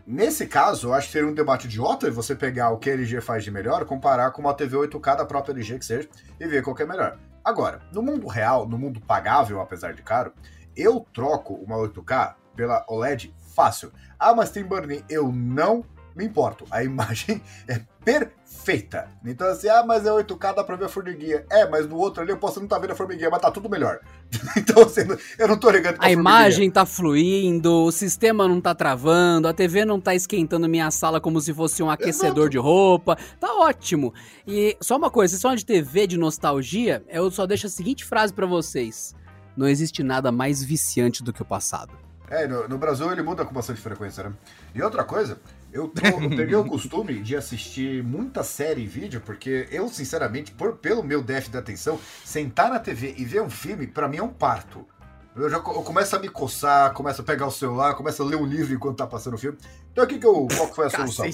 [0.08, 3.22] nesse caso, eu acho que seria um debate idiota você pegar o que a LG
[3.22, 6.64] faz de melhor, comparar com uma TV 8K da própria LG que seja, e ver
[6.64, 7.18] qual que é melhor.
[7.44, 10.34] Agora, no mundo real, no mundo pagável, apesar de caro,
[10.76, 13.92] eu troco uma 8K pela OLED fácil.
[14.18, 15.04] Ah, mas tem burn-in.
[15.10, 15.84] Eu não
[16.16, 16.66] me importo.
[16.72, 19.10] A imagem é perfeita.
[19.26, 21.44] Então, assim, ah, mas é 8K, dá pra ver a formiguinha.
[21.50, 23.52] É, mas no outro ali eu posso não estar tá vendo a formiguinha, mas tá
[23.52, 24.00] tudo melhor.
[24.56, 25.02] então, assim,
[25.38, 29.48] eu não tô ligando com a, a imagem tá fluindo, o sistema não tá travando,
[29.48, 32.50] a TV não tá esquentando minha sala como se fosse um aquecedor Exato.
[32.50, 33.18] de roupa.
[33.40, 34.14] Tá ótimo.
[34.48, 38.06] E só uma coisa, vocês falam de TV, de nostalgia, eu só deixo a seguinte
[38.06, 39.16] frase para vocês.
[39.58, 42.06] Não existe nada mais viciante do que o passado.
[42.30, 44.34] É, no, no Brasil ele muda com bastante frequência, né?
[44.74, 45.40] E outra coisa,
[45.76, 50.54] eu, tô, eu peguei o costume de assistir muita série e vídeo, porque eu, sinceramente,
[50.54, 54.18] por, pelo meu déficit de atenção, sentar na TV e ver um filme, para mim
[54.18, 54.88] é um parto.
[55.36, 58.38] Eu já eu começo a me coçar, começo a pegar o celular, começo a ler
[58.38, 59.58] um livro enquanto tá passando o filme.
[59.92, 61.26] Então aqui que eu, qual que foi a solução?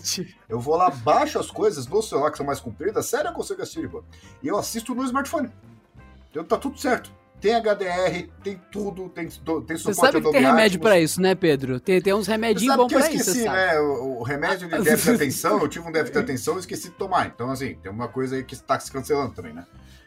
[0.50, 3.62] Eu vou lá, baixo as coisas no celular que são mais compridas, sério eu consigo
[3.62, 4.04] assistir, pô.
[4.42, 5.52] E eu assisto no smartphone.
[6.32, 10.42] Então tá tudo certo tem HDR, tem tudo, tem, tem suporte Você sabe que tem
[10.42, 11.80] remédio para isso, né, Pedro?
[11.80, 13.80] Tem, tem uns remedinhos bons pra isso, esqueci, né?
[13.80, 16.90] O, o, remédio de déficit de atenção, eu tive um déficit de atenção e esqueci
[16.90, 17.26] de tomar.
[17.26, 19.66] Então, assim, tem uma coisa aí que está se cancelando também, né?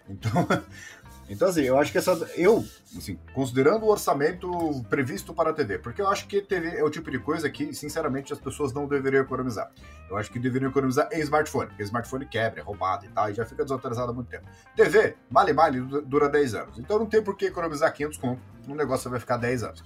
[0.09, 0.47] Então,
[1.29, 2.13] Então, assim, eu acho que essa.
[2.37, 2.65] Eu,
[2.97, 4.51] assim, considerando o orçamento
[4.91, 7.73] previsto para a TV, porque eu acho que TV é o tipo de coisa que,
[7.75, 9.71] sinceramente, as pessoas não deveriam economizar.
[10.11, 13.35] Eu acho que deveriam economizar em smartphone, porque smartphone quebra, é roubado e tal, e
[13.35, 14.47] já fica desautorizado há muito tempo.
[14.77, 16.79] TV, male male, dura 10 anos.
[16.79, 19.85] Então não tem por que economizar 500 conto, um negócio vai ficar 10 anos.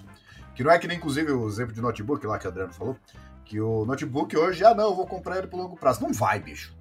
[0.55, 2.97] Que não é que nem, inclusive, o exemplo de notebook lá que o Adriano falou,
[3.45, 6.03] que o notebook hoje, ah, não, eu vou comprar ele por longo prazo.
[6.03, 6.78] Não vai, bicho.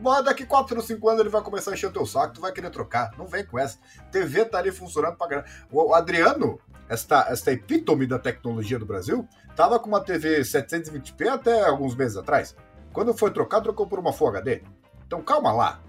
[0.00, 2.40] Uma daqui 4 ou 5 anos ele vai começar a encher o teu saco, tu
[2.40, 3.12] vai querer trocar.
[3.18, 3.78] Não vem com essa.
[4.10, 5.48] TV tá ali funcionando pra caramba.
[5.70, 6.58] O Adriano,
[6.88, 12.16] esta, esta epítome da tecnologia do Brasil, tava com uma TV 720p até alguns meses
[12.16, 12.56] atrás.
[12.92, 14.62] Quando foi trocar, trocou por uma Full HD.
[15.06, 15.80] Então calma lá.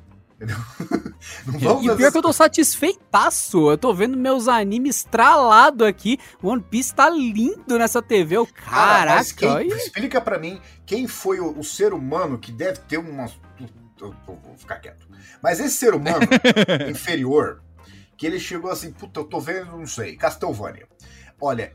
[1.45, 3.69] Não vamos e pior que eu tô satisfeitaço.
[3.69, 6.19] Eu tô vendo meus animes estralado aqui.
[6.41, 8.38] One Piece tá lindo nessa TV.
[8.38, 9.34] Eu, caraca.
[9.36, 13.30] Cara, quem, explica para mim quem foi o, o, ser humano que deve ter uma
[14.01, 15.07] eu, vou ficar quieto.
[15.41, 16.27] Mas esse ser humano
[16.89, 17.61] inferior,
[18.17, 20.87] que ele chegou assim, puta, eu tô vendo, não sei, Castlevania.
[21.39, 21.73] Olha,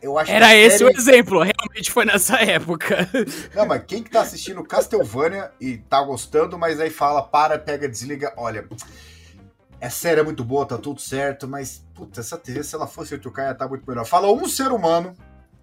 [0.00, 0.94] eu acho Era esse série...
[0.94, 3.08] o exemplo, realmente foi nessa época.
[3.54, 7.88] Não, mas quem que tá assistindo Castlevania e tá gostando, mas aí fala, para, pega,
[7.88, 8.68] desliga, olha.
[9.80, 13.18] É série é muito boa, tá tudo certo, mas, puta, essa TV, se ela fosse
[13.18, 14.06] 8K, ia tá muito melhor.
[14.06, 15.12] Fala um ser humano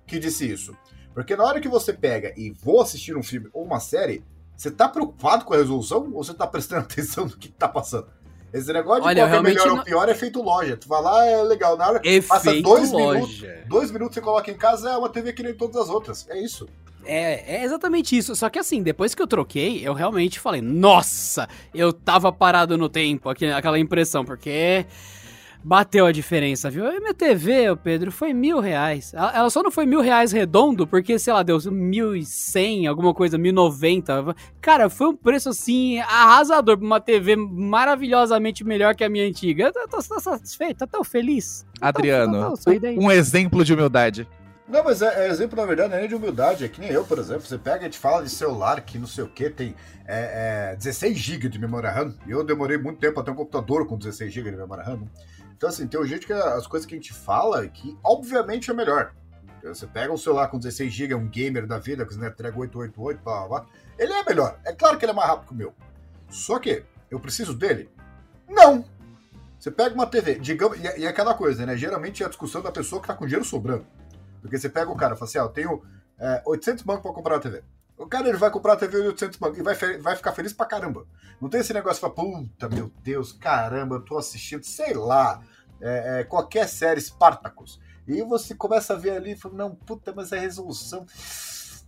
[0.05, 0.75] que disse isso.
[1.13, 4.23] Porque na hora que você pega e vou assistir um filme ou uma série,
[4.59, 8.07] você tá preocupado com a resolução ou você tá prestando atenção no que tá passando?
[8.51, 10.75] Esse negócio de Olha, qual que é melhor não- ou pior é feito loja.
[10.75, 11.77] Tu vai lá, é legal.
[11.77, 13.13] Na hora, passa Efeito dois loja.
[13.19, 16.27] minutos, dois minutos você coloca em casa, é uma TV que nem todas as outras.
[16.29, 16.67] É isso.
[17.05, 18.35] É, é exatamente isso.
[18.35, 22.89] Só que assim, depois que eu troquei, eu realmente falei, nossa, eu tava parado no
[22.89, 24.85] tempo, aquela impressão, porque
[25.63, 26.85] bateu a diferença, viu?
[26.85, 29.13] E minha TV, Pedro, foi mil reais.
[29.13, 33.13] Ela, só não foi mil reais redondo, porque, sei lá, deu mil e cem, alguma
[33.13, 34.35] coisa, mil noventa.
[34.61, 39.65] Cara, foi um preço, assim, arrasador pra uma TV maravilhosamente melhor que a minha antiga.
[39.65, 41.65] Eu tô, tô- tô satisfeito, tô tão feliz.
[41.79, 42.99] Tô- Adriano, tô- tô sorridente.
[42.99, 44.27] um exemplo de humildade.
[44.67, 46.63] Não, mas é, é exemplo, na verdade, não é nem de humildade.
[46.63, 47.41] É que nem eu, por exemplo.
[47.41, 49.73] Você pega e te fala de celular que não sei o que, tem
[50.07, 52.13] é, é, 16 GB de memória RAM.
[52.27, 54.99] E eu demorei muito tempo até um computador com 16 GB de memória RAM.
[55.59, 58.73] Então, assim, tem um jeito que as coisas que a gente fala que, obviamente, é
[58.73, 59.13] melhor.
[59.61, 63.39] Você pega um celular com 16 GB, um gamer da vida, com Snapdragon 888, blá,
[63.39, 64.57] blá, blá, ele é melhor.
[64.63, 65.75] É claro que ele é mais rápido que o meu.
[66.29, 67.89] Só que, eu preciso dele?
[68.47, 68.85] Não!
[69.59, 71.75] Você pega uma TV, digamos, e é, e é aquela coisa, né?
[71.75, 73.85] Geralmente é a discussão da pessoa que tá com dinheiro sobrando.
[74.41, 75.83] Porque você pega o cara e fala assim, ó, eu tenho
[76.17, 77.61] é, 800 bancos pra comprar uma TV.
[77.99, 80.53] O cara ele vai comprar a TV de 800 bancos e vai, vai ficar feliz
[80.53, 81.05] pra caramba.
[81.39, 85.41] Não tem esse negócio de falar, puta, meu Deus, caramba, eu tô assistindo, sei lá,
[85.81, 87.77] é, é, qualquer série, Spartacus.
[88.07, 91.05] E você começa a ver ali e fala, não, puta, mas a resolução...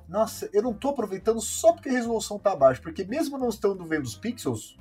[0.08, 2.82] Nossa, eu não tô aproveitando só porque a resolução tá baixa.
[2.82, 4.78] Porque mesmo não estando vendo os pixels,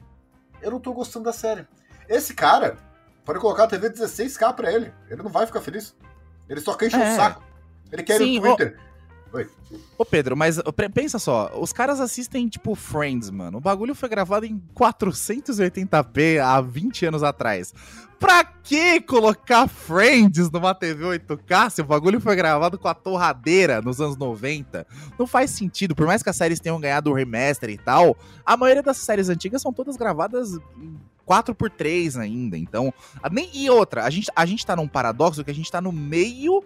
[0.60, 1.64] eu não tô gostando da série.
[2.08, 2.76] Esse cara,
[3.24, 4.92] pode colocar a TV 16K pra ele.
[5.08, 5.96] Ele não vai ficar feliz.
[6.48, 7.12] Ele só quer encher É.
[7.12, 7.44] o saco.
[7.92, 8.89] Ele quer ir Sim, no Twitter.
[9.96, 10.60] Ô Pedro, mas
[10.92, 13.58] pensa só, os caras assistem tipo Friends, mano.
[13.58, 17.72] O bagulho foi gravado em 480p há 20 anos atrás.
[18.18, 23.80] Pra que colocar Friends numa TV 8K se o bagulho foi gravado com a torradeira
[23.80, 24.86] nos anos 90?
[25.18, 28.56] Não faz sentido, por mais que as séries tenham ganhado o remaster e tal, a
[28.56, 32.58] maioria das séries antigas são todas gravadas em 4x3 ainda.
[32.58, 32.92] Então,
[33.30, 35.92] nem e outra, a gente, a gente tá num paradoxo que a gente tá no
[35.92, 36.62] meio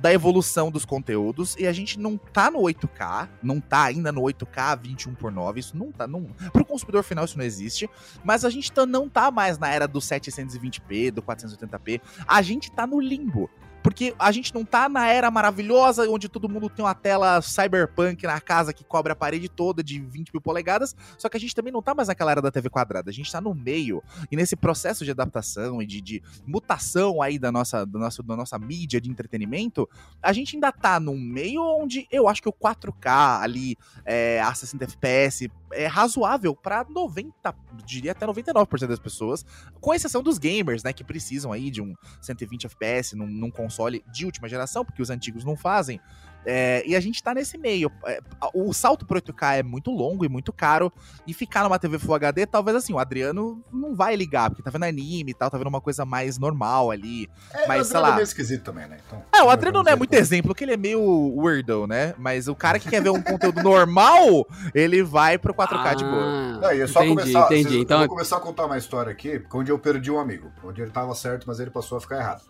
[0.00, 4.22] da evolução dos conteúdos e a gente não tá no 8K, não tá ainda no
[4.22, 7.88] 8K 21 por 9, isso não tá, não, pro consumidor final isso não existe,
[8.24, 12.70] mas a gente tá- não tá mais na era do 720p, do 480p, a gente
[12.70, 13.50] tá no limbo.
[13.82, 18.22] Porque a gente não tá na era maravilhosa onde todo mundo tem uma tela cyberpunk
[18.24, 21.54] na casa que cobre a parede toda de 20 mil polegadas, só que a gente
[21.54, 24.02] também não tá mais naquela era da TV quadrada, a gente tá no meio.
[24.30, 28.36] E nesse processo de adaptação e de, de mutação aí da nossa, da, nossa, da
[28.36, 29.88] nossa mídia de entretenimento,
[30.22, 34.54] a gente ainda tá num meio onde eu acho que o 4K ali, é, a
[34.54, 39.44] 60 FPS, é razoável pra 90, diria até 99% das pessoas,
[39.80, 43.69] com exceção dos gamers, né, que precisam aí de um 120 FPS num, num console
[44.10, 46.00] de última geração, porque os antigos não fazem.
[46.46, 47.92] É, e a gente tá nesse meio.
[48.06, 48.18] É,
[48.54, 50.90] o salto pro 8K é muito longo e muito caro.
[51.26, 54.70] E ficar numa TV Full HD, talvez assim, o Adriano não vai ligar, porque tá
[54.70, 57.28] vendo anime e tal, tá vendo uma coisa mais normal ali.
[57.52, 58.08] É, Mas, o sei lá.
[58.08, 58.96] é meio esquisito também, né?
[59.06, 61.02] Então, É, o não Adriano não é dizer muito como- exemplo, porque ele é meio
[61.36, 62.14] weirdo, né?
[62.16, 66.22] Mas o cara que quer ver um conteúdo normal, ele vai pro 4K de boa.
[66.24, 67.44] Ah, Não, e é só entendi, começar.
[67.46, 67.62] entendi.
[67.64, 70.50] vocês- Eu Então, vou começar a contar uma história aqui, onde eu perdi um amigo.
[70.64, 72.40] Onde ele tava certo, mas ele passou a ficar errado.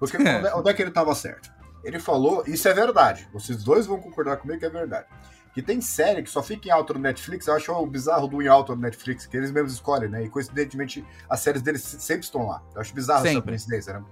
[0.00, 1.48] Porque onde, é- onde é que ele tava certo?
[1.84, 3.28] Ele falou, isso é verdade.
[3.32, 5.06] Vocês dois vão concordar comigo que é verdade.
[5.54, 7.46] Que tem série que só fica em alta no Netflix.
[7.46, 10.24] Eu acho o bizarro do em alta no Netflix, que eles mesmos escolhem, né?
[10.24, 12.62] E coincidentemente as séries deles sempre estão lá.
[12.74, 13.50] Eu acho bizarro essa Sempre.
[13.52, 14.04] coincidência, né?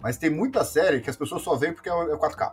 [0.00, 2.52] Mas tem muita série que as pessoas só veem porque é o é o 4K.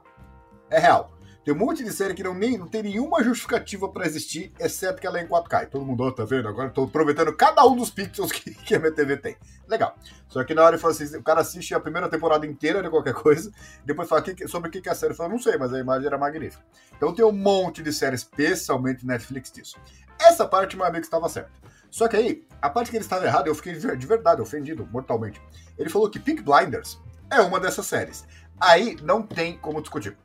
[0.70, 1.12] É real.
[1.44, 5.02] Tem um monte de série que não, nem, não tem nenhuma justificativa pra existir, exceto
[5.02, 5.64] que ela é em 4K.
[5.64, 6.48] E todo mundo, ó, tá vendo?
[6.48, 9.36] Agora eu tô aproveitando cada um dos pixels que, que a minha TV tem.
[9.68, 9.94] Legal.
[10.30, 13.14] Só que na hora falou assim: o cara assiste a primeira temporada inteira de qualquer
[13.16, 13.52] coisa,
[13.84, 15.12] depois fala "Que sobre o que que é a série.
[15.12, 16.64] Eu falo, não sei, mas a imagem era magnífica.
[16.96, 19.78] Então tem um monte de séries, especialmente Netflix, disso.
[20.20, 21.62] Essa parte, meu amigo, estava certo.
[21.92, 25.42] Só que aí, a parte que ele estava errado, eu fiquei de verdade ofendido, mortalmente.
[25.78, 28.26] Ele falou que Pink Blinders é uma dessas séries.
[28.60, 30.18] Aí não tem como discutir.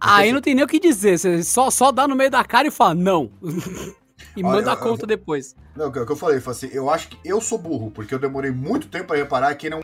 [0.00, 1.18] Aí não tem nem o que dizer.
[1.18, 3.30] Você só, só dá no meio da cara e fala não.
[4.36, 5.54] e Olha, manda a eu- eu conta vou- depois.
[5.76, 7.58] Não, o que o que eu falei, eu falei assim, eu acho que eu sou
[7.58, 9.80] burro, porque eu demorei muito tempo pra reparar que não.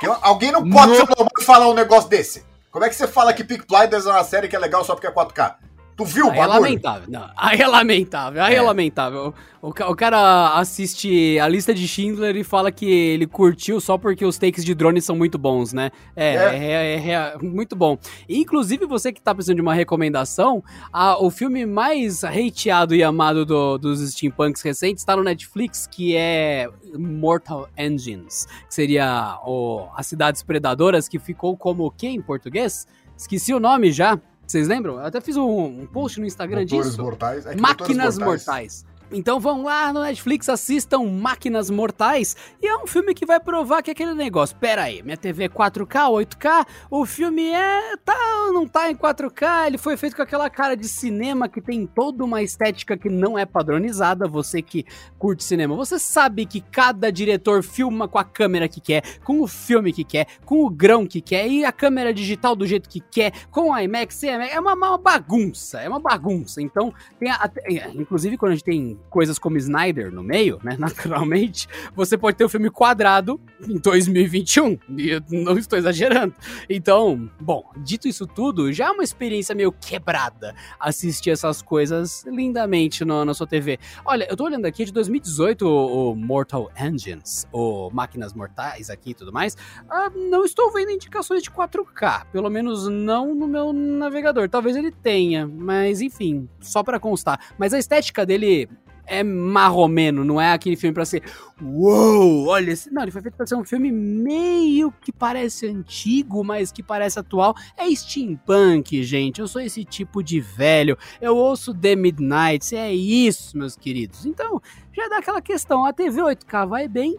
[0.00, 2.44] que eu- alguém não pode No- ser normal e falar um negócio desse.
[2.70, 4.94] Como é que você fala que Pink Blinders é uma série que é legal só
[4.94, 5.56] porque é 4K?
[5.96, 6.60] Tu viu o é bagulho?
[6.60, 7.08] lamentável.
[7.08, 8.42] Não, aí é lamentável.
[8.42, 8.62] Aí é, É.
[8.62, 9.32] lamentável.
[9.62, 14.22] O, o cara assiste a lista de Schindler e fala que ele curtiu só porque
[14.24, 15.90] os takes de drone são muito bons, né?
[16.14, 16.38] É, É.
[16.58, 17.96] é, é- é muito bom.
[18.28, 23.46] Inclusive, você que tá precisando de uma recomendação, a- o filme mais hateado e amado
[23.46, 30.06] do- dos steampunks recentes tá no Netflix, que é Mortal Engines, que seria o, as
[30.06, 32.86] cidades predadoras, que ficou como o quê em português?
[33.16, 34.18] Esqueci o nome já.
[34.46, 34.94] Vocês lembram?
[34.94, 37.02] Eu até fiz um, um post no Instagram Motores disso.
[37.02, 37.46] mortais.
[37.46, 38.86] É Máquinas Motores mortais.
[39.12, 42.36] Então vão lá no Netflix, assistam Máquinas Mortais.
[42.60, 44.56] E é um filme que vai provar que é aquele negócio.
[44.56, 47.96] Pera aí, minha TV é 4K, 8K, o filme é.
[48.04, 48.16] tá.
[48.52, 52.24] não tá em 4K, ele foi feito com aquela cara de cinema que tem toda
[52.24, 54.26] uma estética que não é padronizada.
[54.26, 54.84] Você que
[55.18, 59.46] curte cinema, você sabe que cada diretor filma com a câmera que quer, com o
[59.46, 63.00] filme que quer, com o grão que quer, e a câmera digital do jeito que
[63.00, 66.60] quer, com a IMAX, é uma, uma bagunça, é uma bagunça.
[66.60, 67.50] Então, tem a,
[67.94, 70.76] inclusive quando a gente tem coisas como Snyder no meio, né?
[70.78, 74.78] Naturalmente, você pode ter o um filme quadrado em 2021.
[74.96, 76.34] E eu não estou exagerando.
[76.68, 83.04] Então, bom, dito isso tudo, já é uma experiência meio quebrada assistir essas coisas lindamente
[83.04, 83.78] no, na sua TV.
[84.04, 89.10] Olha, eu tô olhando aqui de 2018 o, o Mortal Engines, o Máquinas Mortais aqui
[89.10, 89.56] e tudo mais.
[89.88, 94.48] Ah, não estou vendo indicações de 4K, pelo menos não no meu navegador.
[94.48, 97.40] Talvez ele tenha, mas enfim, só para constar.
[97.58, 98.68] Mas a estética dele
[99.06, 101.22] é marromeno, não é aquele filme para ser
[101.62, 102.74] uou, olha.
[102.90, 107.18] Não, ele foi feito pra ser um filme meio que parece antigo, mas que parece
[107.18, 107.54] atual.
[107.76, 109.40] É steampunk, gente.
[109.40, 110.98] Eu sou esse tipo de velho.
[111.20, 112.76] Eu ouço The Midnight.
[112.76, 114.26] É isso, meus queridos.
[114.26, 114.60] Então,
[114.92, 117.16] já dá aquela questão: a TV 8K vai bem,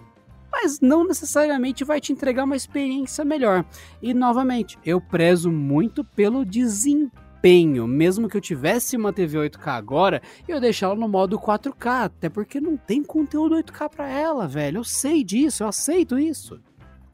[0.51, 3.65] mas não necessariamente vai te entregar uma experiência melhor.
[4.01, 9.67] E novamente, eu prezo muito pelo desempenho empenho, mesmo que eu tivesse uma TV 8K
[9.67, 14.47] agora, eu deixar ela no modo 4K, até porque não tem conteúdo 8K para ela,
[14.47, 14.79] velho.
[14.79, 16.59] Eu sei disso, eu aceito isso.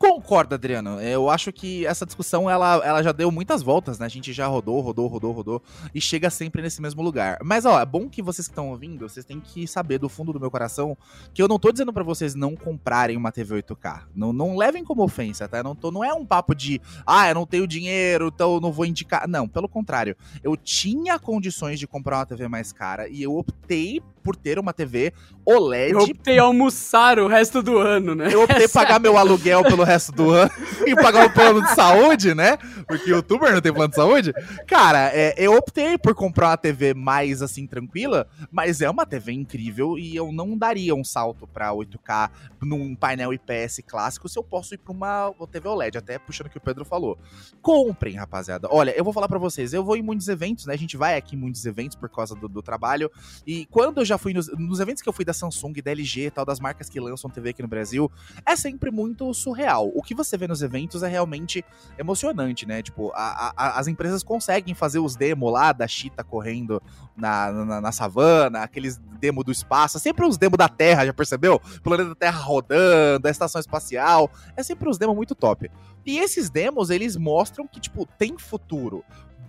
[0.04, 0.99] Concordo, Adriano.
[0.99, 4.06] Eu acho que essa discussão ela, ela já deu muitas voltas, né?
[4.06, 5.64] A gente já rodou, rodou, rodou, rodou
[5.95, 7.38] e chega sempre nesse mesmo lugar.
[7.41, 10.34] Mas ó, é bom que vocês que estão ouvindo, vocês têm que saber do fundo
[10.34, 10.97] do meu coração
[11.34, 14.01] que eu não tô dizendo para vocês não comprarem uma TV 8K.
[14.14, 15.64] Não, não levem como ofensa, tá?
[15.64, 18.74] não, tô, não é um papo de, ah, eu não tenho dinheiro, então eu não
[18.74, 19.26] vou indicar.
[19.26, 20.18] Não, pelo contrário.
[20.43, 24.74] Eu tinha condições de comprar uma TV mais cara e eu optei por ter uma
[24.74, 25.14] TV
[25.45, 25.93] OLED.
[25.93, 28.30] Eu optei almoçar o resto do ano, né?
[28.34, 30.52] Eu optei pagar meu aluguel pelo resto do ano
[30.86, 32.58] e pagar o plano de saúde, né?
[32.88, 34.34] Porque youtuber não tem plano de saúde.
[34.68, 39.32] Cara, é, eu optei por comprar uma TV mais assim, tranquila, mas é uma TV
[39.32, 42.30] incrível e eu não daria um salto pra 8K
[42.62, 46.50] num painel IPS clássico se eu posso ir pra uma TV OLED, até puxando o
[46.50, 47.18] que o Pedro falou.
[47.62, 48.68] Comprem, rapaziada.
[48.72, 50.74] Olha, eu vou falar para vocês, eu vou em muitos eventos, né?
[50.74, 53.12] A gente vai aqui em muitos eventos por causa do, do trabalho.
[53.46, 56.28] E quando eu já fui nos, nos eventos que eu fui da Samsung, da LG
[56.28, 58.12] e tal, das marcas que lançam TV aqui no Brasil,
[58.46, 59.82] é sempre muito surreal.
[59.93, 61.63] O que você vê nos eventos é realmente
[61.97, 62.81] emocionante, né?
[62.81, 66.81] Tipo, a, a, as empresas conseguem fazer os demos lá da Cheetah correndo
[67.15, 71.13] na, na, na savana, aqueles demos do espaço, é sempre os demos da Terra, já
[71.13, 71.61] percebeu?
[71.77, 75.69] O planeta Terra rodando, a estação espacial, é sempre os demos muito top.
[76.05, 79.03] E esses demos, eles mostram que, tipo, tem futuro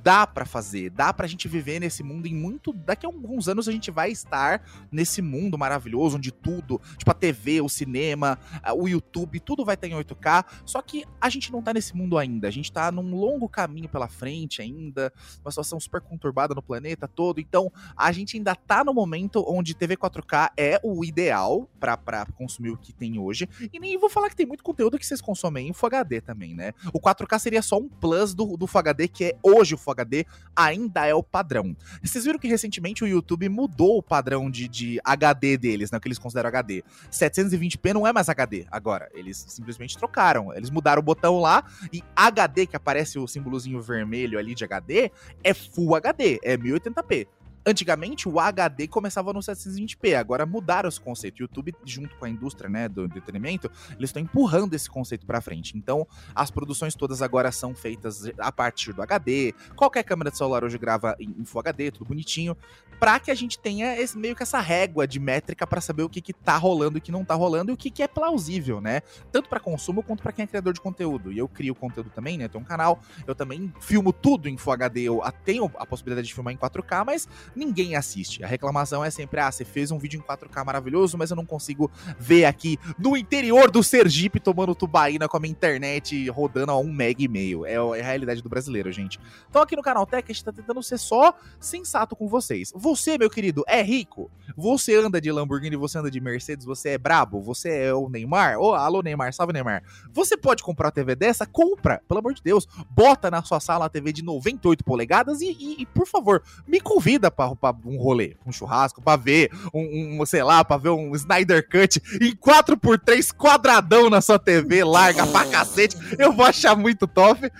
[0.05, 2.75] dá para fazer, dá pra gente viver nesse mundo em muito.
[2.75, 7.15] Daqui a alguns anos a gente vai estar nesse mundo maravilhoso onde tudo, tipo a
[7.15, 8.39] TV, o cinema,
[8.77, 10.45] o YouTube, tudo vai estar em 8K.
[10.67, 12.47] Só que a gente não tá nesse mundo ainda.
[12.47, 15.11] A gente tá num longo caminho pela frente ainda,
[15.43, 17.41] uma situação super conturbada no planeta todo.
[17.41, 22.73] Então a gente ainda tá no momento onde TV 4K é o ideal para consumir
[22.73, 23.49] o que tem hoje.
[23.73, 26.55] E nem vou falar que tem muito conteúdo que vocês consomem em Full HD também,
[26.55, 26.75] né?
[26.93, 29.94] O 4K seria só um plus do, do Full HD, que é hoje o Full
[29.95, 31.77] HD ainda é o padrão.
[32.03, 35.99] Vocês viram que recentemente o YouTube mudou o padrão de, de HD deles, né?
[35.99, 36.85] Que eles consideram HD.
[37.11, 39.09] 720p não é mais HD agora.
[39.15, 40.53] Eles simplesmente trocaram.
[40.55, 45.11] Eles mudaram o botão lá e HD, que aparece o símbolozinho vermelho ali de HD,
[45.43, 47.27] é Full HD, é 1080p.
[47.67, 51.41] Antigamente, o HD começava no 720p, agora mudaram esse conceito.
[51.41, 55.41] O YouTube, junto com a indústria né, do entretenimento, eles estão empurrando esse conceito para
[55.41, 55.77] frente.
[55.77, 59.55] Então, as produções todas agora são feitas a partir do HD.
[59.75, 62.57] Qualquer câmera de celular hoje grava em Full HD, tudo bonitinho,
[62.99, 66.09] para que a gente tenha esse, meio que essa régua de métrica para saber o
[66.09, 68.09] que, que tá rolando e o que não tá rolando e o que, que é
[68.09, 69.03] plausível, né?
[69.31, 71.33] Tanto para consumo quanto para quem é criador de conteúdo.
[71.33, 72.45] E eu crio conteúdo também, né?
[72.45, 76.27] Eu tenho um canal, eu também filmo tudo em Full HD, eu tenho a possibilidade
[76.27, 78.43] de filmar em 4K, mas ninguém assiste.
[78.45, 81.47] A reclamação é sempre: ah, você fez um vídeo em 4K maravilhoso, mas eu não
[81.47, 86.79] consigo ver aqui no interior do Sergipe tomando tubaína com a minha internet rodando a
[86.79, 87.67] 1 mega e meio.
[87.67, 89.19] É, é a realidade do brasileiro, gente.
[89.49, 92.73] Então aqui no Canal Tech a gente tá tentando ser só sensato com vocês.
[92.85, 94.31] Você, meu querido, é rico?
[94.55, 97.41] Você anda de Lamborghini, você anda de Mercedes, você é brabo?
[97.41, 98.59] Você é o Neymar?
[98.59, 99.83] Ô, oh, alô Neymar, salve Neymar.
[100.13, 101.47] Você pode comprar uma TV dessa?
[101.47, 102.69] Compra, pelo amor de Deus.
[102.91, 106.79] Bota na sua sala uma TV de 98 polegadas e, e, e por favor, me
[106.79, 107.51] convida pra
[107.87, 112.01] um rolê, um churrasco, pra ver um, um sei lá, pra ver um Snyder Cut
[112.21, 115.97] em 4x3 quadradão na sua TV, larga pra cacete.
[116.19, 117.51] Eu vou achar muito top.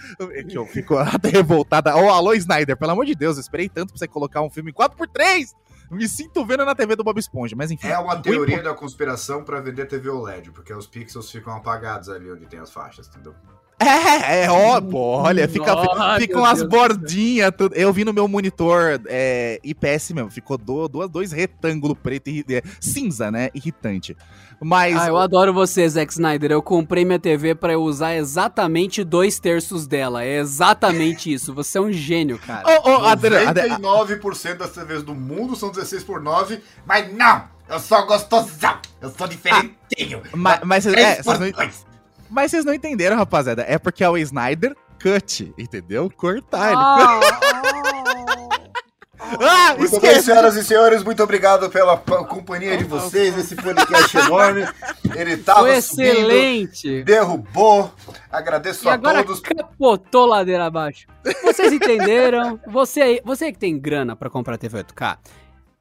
[0.49, 1.97] Que eu fico até revoltada.
[1.97, 4.51] Ô, oh, alô, Snyder, pelo amor de Deus, eu esperei tanto pra você colocar um
[4.51, 5.14] filme em 4x3.
[5.91, 7.87] Me sinto vendo na TV do Bob Esponja, mas enfim.
[7.87, 12.31] É uma teoria da conspiração pra vender TV OLED, porque os pixels ficam apagados ali
[12.31, 13.35] onde tem as faixas, entendeu?
[13.79, 17.75] É, é, ó, pô, olha, fica, Nossa, ficam as bordinhas, tudo.
[17.75, 22.45] Eu vi no meu monitor é, IPS mesmo, ficou do, duas, dois retângulos preto e
[22.49, 23.51] é, cinza, né?
[23.55, 24.17] Irritante.
[24.61, 24.97] Mas.
[24.97, 26.53] Ah, eu adoro você, Zack Snyder.
[26.53, 30.25] Eu comprei minha TV pra eu usar exatamente dois terços dela.
[30.25, 31.53] É exatamente isso.
[31.53, 32.81] Você é um gênio, cara.
[32.83, 37.45] Ô, ô, Adriano, Adriano, 99% das TVs do mundo são 16 por 9, mas não!
[37.69, 38.79] Eu sou gostosão!
[39.01, 40.23] Eu sou diferentinho!
[40.33, 41.94] mas, mas, é, 3 vocês por não, 2.
[42.35, 43.65] Mas vocês não entenderam, rapaziada.
[43.69, 46.11] É porque é o Snyder Cut, entendeu?
[46.17, 46.81] Cortar ele.
[46.81, 47.21] Ah,
[49.79, 54.67] Muito bem, senhoras e senhores, muito obrigado pela companhia de vocês nesse podcast enorme.
[55.17, 57.03] Ele tava Foi subindo, excelente.
[57.05, 57.91] derrubou.
[58.31, 59.41] Agradeço E a agora todos.
[59.41, 61.07] capotou ladeira abaixo.
[61.43, 62.61] Vocês entenderam?
[62.67, 65.17] Você aí, você que tem grana pra comprar TV 8K,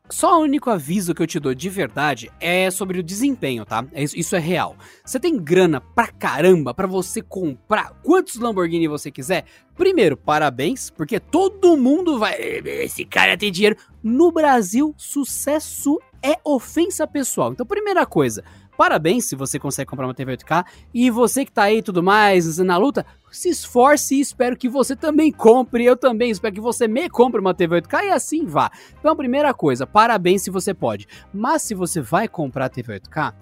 [0.09, 3.85] só o único aviso que eu te dou de verdade é sobre o desempenho, tá?
[3.93, 4.75] É Isso é real.
[5.03, 9.45] Você tem grana pra caramba pra você comprar quantos Lamborghini você quiser?
[9.75, 12.35] Primeiro, parabéns, porque todo mundo vai.
[12.37, 13.77] Esse cara tem dinheiro.
[14.03, 17.51] No Brasil, sucesso é ofensa pessoal.
[17.51, 18.43] Então, primeira coisa,
[18.77, 20.65] parabéns se você consegue comprar uma TV 8K.
[20.93, 24.69] E você que tá aí e tudo mais, na luta, se esforce e espero que
[24.69, 25.85] você também compre.
[25.85, 28.71] Eu também espero que você me compre uma TV 8K e assim vá.
[28.99, 31.07] Então, primeira coisa, parabéns se você pode.
[31.33, 33.33] Mas se você vai comprar a TV 8K,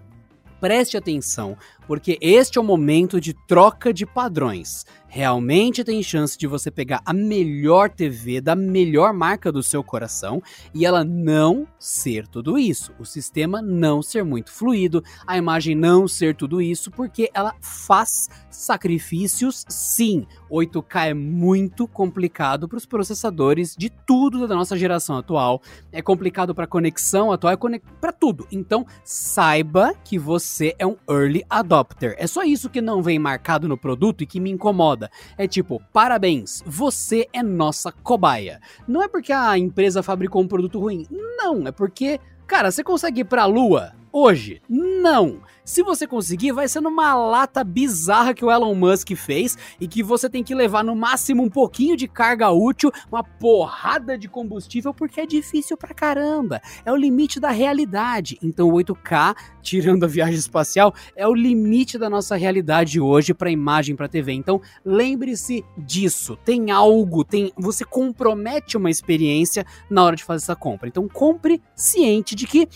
[0.62, 1.58] preste atenção,
[1.88, 4.86] porque este é o momento de troca de padrões.
[5.14, 10.42] Realmente tem chance de você pegar a melhor TV da melhor marca do seu coração
[10.74, 12.94] e ela não ser tudo isso.
[12.98, 18.30] O sistema não ser muito fluido, a imagem não ser tudo isso, porque ela faz
[18.50, 20.26] sacrifícios sim.
[20.50, 25.62] 8K é muito complicado para os processadores de tudo da nossa geração atual.
[25.92, 28.48] É complicado para conexão atual, é para tudo.
[28.50, 32.16] Então, saiba que você é um early adopter.
[32.18, 35.01] É só isso que não vem marcado no produto e que me incomoda.
[35.38, 38.60] É tipo, parabéns, você é nossa cobaia.
[38.88, 41.08] Não é porque a empresa fabricou um produto ruim.
[41.10, 44.62] Não, é porque, cara, você consegue ir pra lua hoje?
[44.70, 45.40] Não.
[45.64, 50.02] Se você conseguir, vai ser numa lata bizarra que o Elon Musk fez e que
[50.02, 54.94] você tem que levar no máximo um pouquinho de carga útil, uma porrada de combustível,
[54.94, 56.62] porque é difícil pra caramba.
[56.84, 58.38] É o limite da realidade.
[58.42, 63.52] Então, o 8K, tirando a viagem espacial, é o limite da nossa realidade hoje pra
[63.52, 64.34] imagem, pra TV.
[64.34, 66.36] Então, lembre-se disso.
[66.44, 70.88] Tem algo, tem, você compromete uma experiência na hora de fazer essa compra.
[70.88, 72.68] Então, compre ciente de que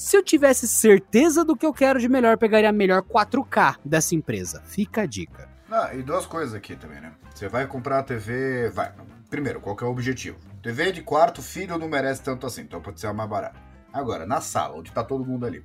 [0.00, 4.14] se eu tivesse certeza do que eu quero de melhor, pegaria a melhor 4K dessa
[4.14, 4.62] empresa.
[4.64, 5.46] Fica a dica.
[5.70, 7.12] Ah, e duas coisas aqui também, né?
[7.34, 8.70] Você vai comprar a TV.
[8.70, 8.94] Vai.
[9.28, 10.38] Primeiro, qual que é o objetivo?
[10.62, 13.60] TV de quarto, filho não merece tanto assim, então pode ser a mais barata.
[13.92, 15.62] Agora, na sala, onde tá todo mundo ali.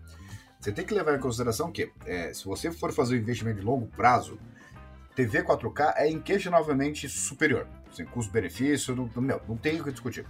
[0.59, 3.65] Você tem que levar em consideração que, é, se você for fazer um investimento de
[3.65, 4.37] longo prazo,
[5.15, 7.67] TV 4K é inquestionavelmente superior.
[7.89, 10.25] Sem custo-benefício, não, meu, não tem o que discutir.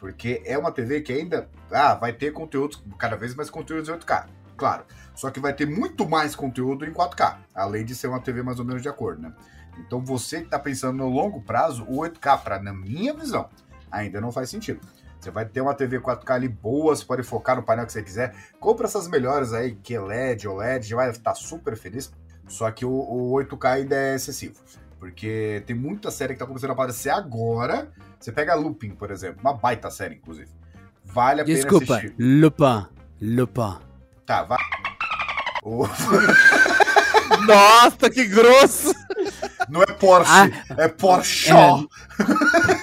[0.00, 3.92] Porque é uma TV que ainda ah, vai ter conteúdos, cada vez mais conteúdos em
[3.92, 4.26] 8K.
[4.56, 4.84] Claro.
[5.14, 7.36] Só que vai ter muito mais conteúdo em 4K.
[7.54, 9.32] Além de ser uma TV mais ou menos de acordo, né?
[9.78, 13.48] Então você que está pensando no longo prazo, o 8K, pra, na minha visão,
[13.90, 14.80] ainda não faz sentido.
[15.20, 18.02] Você vai ter uma TV 4K ali boa, você pode focar no painel que você
[18.02, 18.34] quiser.
[18.58, 22.10] Compra essas melhores aí, que é LED, OLED, já vai estar super feliz.
[22.48, 24.54] Só que o, o 8K ainda é excessivo.
[25.00, 27.90] Porque tem muita série que tá começando a aparecer agora.
[28.20, 30.48] Você pega Lupin, por exemplo, uma baita série, inclusive.
[31.06, 32.14] Vale a Desculpa, pena assistir.
[32.22, 32.86] Lupin,
[33.20, 33.78] Lupin.
[34.26, 34.58] Tá, vai.
[37.46, 38.92] Nossa, que grosso!
[39.68, 40.48] Não é Porsche, Ah,
[40.78, 41.50] é Porsche.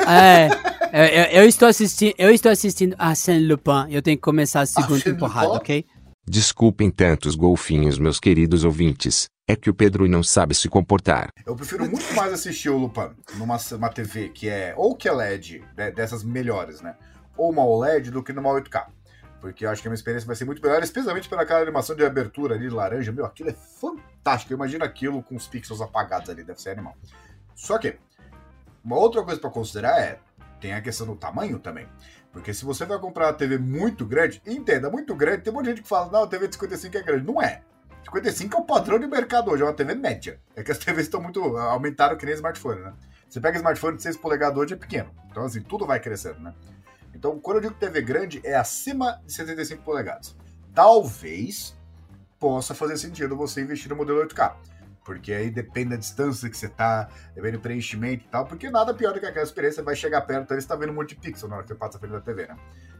[0.08, 0.48] É,
[0.92, 3.88] é, é, eu estou assistindo, eu estou assistindo Arsène Lupin.
[3.90, 5.58] Eu tenho que começar a segunda Arsène temporada, Lupin?
[5.58, 5.86] ok?
[6.30, 9.28] Desculpem tantos golfinhos, meus queridos ouvintes.
[9.50, 11.30] É que o Pedro não sabe se comportar.
[11.46, 15.12] Eu prefiro muito mais assistir o Lupin numa uma TV que é ou que é
[15.14, 16.98] LED, né, dessas melhores, né?
[17.38, 18.88] Ou uma OLED do que numa 8K.
[19.40, 22.04] Porque eu acho que a minha experiência vai ser muito melhor, especialmente pelaquela animação de
[22.04, 23.10] abertura ali, laranja.
[23.14, 24.52] Meu, aquilo é fantástico.
[24.52, 26.98] Imagina aquilo com os pixels apagados ali, deve ser animal.
[27.56, 27.98] Só que,
[28.84, 30.20] uma outra coisa pra considerar é,
[30.60, 31.88] tem a questão do tamanho também.
[32.34, 35.66] Porque se você vai comprar uma TV muito grande, entenda, muito grande, tem um monte
[35.66, 37.26] de gente que fala, não, a TV de 55 é grande.
[37.26, 37.62] Não é.
[38.08, 40.40] 55 é o padrão de mercado hoje, é uma TV média.
[40.56, 41.42] É que as TVs estão muito.
[41.58, 42.94] aumentaram que nem smartphone, né?
[43.30, 45.12] Você pega smartphone de 6 polegadas hoje é pequeno.
[45.30, 46.54] Então, assim, tudo vai crescendo, né?
[47.14, 50.36] Então, quando eu digo TV grande, é acima de 75 polegadas.
[50.74, 51.78] Talvez
[52.40, 54.56] possa fazer sentido você investir no modelo 8K.
[55.08, 58.94] Porque aí depende da distância que você tá, depende do preenchimento e tal, porque nada
[58.94, 61.16] pior do que aquela experiência, vai chegar perto, ali você tá vendo um monte de
[61.16, 62.58] pixel na hora que você passa frente da TV, né?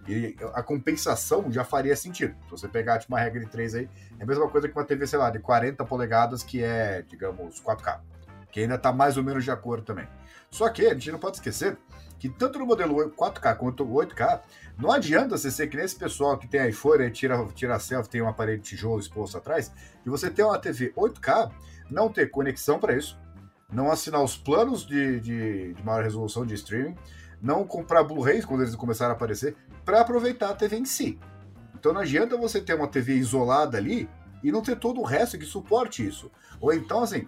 [0.08, 2.34] E a compensação já faria sentido.
[2.46, 4.86] Se você pegar tipo, uma regra de 3 aí, é a mesma coisa que uma
[4.86, 8.00] TV, sei lá, de 40 polegadas, que é, digamos, 4K.
[8.50, 10.08] Que ainda tá mais ou menos de acordo também.
[10.50, 11.78] Só que a gente não pode esquecer
[12.18, 14.42] que tanto no modelo 4K quanto o 8K,
[14.78, 18.10] não adianta você ser que nem esse pessoal que tem iPhone e tira, tira selfie,
[18.10, 19.72] tem um aparelho de tijolo exposto atrás,
[20.06, 21.52] e você ter uma TV 8K,
[21.90, 23.20] não ter conexão para isso,
[23.72, 26.96] não assinar os planos de, de, de maior resolução de streaming,
[27.42, 31.20] não comprar Blu-rays quando eles começaram a aparecer, para aproveitar a TV em si.
[31.76, 34.10] Então não adianta você ter uma TV isolada ali
[34.44, 36.32] e não ter todo o resto que suporte isso.
[36.60, 37.28] Ou então, assim,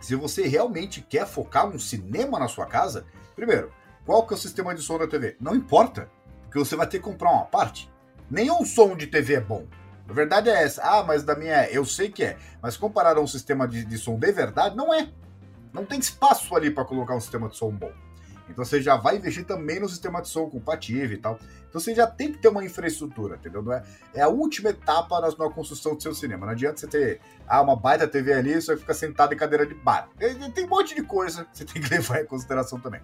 [0.00, 3.72] se você realmente quer focar um cinema na sua casa, primeiro,
[4.04, 5.36] qual que é o sistema de som da TV?
[5.40, 6.10] Não importa,
[6.42, 7.90] porque você vai ter que comprar uma parte.
[8.30, 9.66] Nenhum som de TV é bom.
[10.12, 10.82] A verdade é essa.
[10.82, 11.70] Ah, mas da minha é.
[11.72, 12.36] Eu sei que é.
[12.60, 15.08] Mas comparado a um sistema de, de som de verdade, não é.
[15.72, 17.90] Não tem espaço ali para colocar um sistema de som bom.
[18.46, 21.38] Então você já vai investir também no sistema de som compatível e tal.
[21.66, 23.62] Então você já tem que ter uma infraestrutura, entendeu?
[23.62, 23.82] Não é,
[24.12, 26.44] é a última etapa na, na construção do seu cinema.
[26.44, 29.64] Não adianta você ter ah, uma baita TV ali e você fica sentado em cadeira
[29.64, 30.10] de bar.
[30.54, 33.00] Tem um monte de coisa que você tem que levar em consideração também.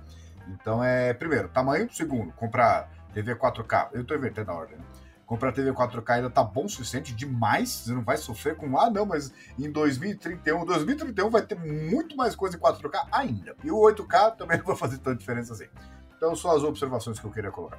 [0.46, 3.88] Então é, primeiro, tamanho, segundo, comprar TV 4K.
[3.94, 4.84] Eu tô invertendo a ordem, né?
[5.28, 7.68] Comprar TV 4K ainda tá bom o suficiente, demais.
[7.68, 12.34] Você não vai sofrer com, ah, não, mas em 2031, 2031 vai ter muito mais
[12.34, 13.54] coisa em 4K ainda.
[13.62, 15.66] E o 8K também não vai fazer tanta diferença assim.
[16.16, 17.78] Então, só as observações que eu queria colocar.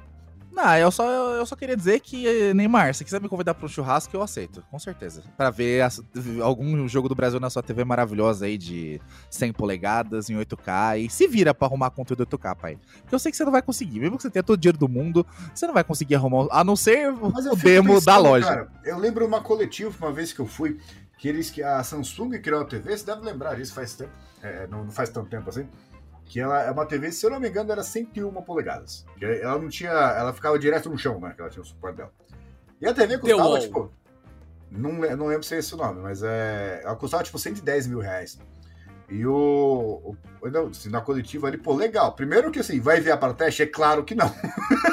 [0.52, 3.68] Não, eu só, eu só queria dizer que, Neymar, se quiser me convidar para um
[3.68, 5.22] churrasco, eu aceito, com certeza.
[5.36, 5.82] Para ver
[6.42, 11.10] algum jogo do Brasil na sua TV maravilhosa aí de 100 polegadas em 8K e
[11.10, 12.78] se vira para arrumar conteúdo 8K, pai.
[13.02, 14.78] Porque eu sei que você não vai conseguir, mesmo que você tenha todo o dinheiro
[14.78, 15.24] do mundo,
[15.54, 18.46] você não vai conseguir arrumar, a não ser o demo da loja.
[18.46, 20.78] Cara, eu lembro uma coletiva, uma vez que eu fui,
[21.16, 24.66] que eles que a Samsung criou a TV, você deve lembrar disso faz tempo, é,
[24.66, 25.66] não, não faz tanto tempo assim
[26.30, 29.04] que ela é uma TV, se eu não me engano, era 101 polegadas.
[29.20, 29.90] Ela não tinha.
[29.90, 31.32] Ela ficava direto no chão, né?
[31.34, 32.12] Que ela tinha o suporte dela.
[32.80, 33.92] E a TV custava, tipo.
[34.70, 36.82] Não, não lembro se é esse o nome, mas é.
[36.84, 38.38] Ela custava tipo 110 mil reais.
[39.08, 40.14] E o.
[40.40, 42.14] o não, assim, na coletiva ali, pô, legal.
[42.14, 43.64] Primeiro que assim, vai enviar para teste?
[43.64, 44.32] É claro que não.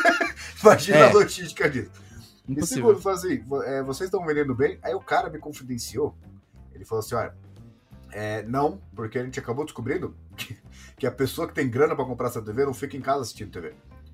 [0.64, 1.10] Imagina é.
[1.12, 1.92] a logística disso.
[2.50, 2.64] Impossível.
[2.64, 4.80] E segundo, falou assim, é, vocês estão vendendo bem?
[4.82, 6.18] Aí o cara me confidenciou.
[6.74, 7.36] Ele falou assim: olha,
[8.12, 10.58] é, não, porque a gente acabou descobrindo que,
[10.97, 13.51] que a pessoa que tem grana para comprar essa TV não fica em casa assistindo
[13.51, 13.74] TV.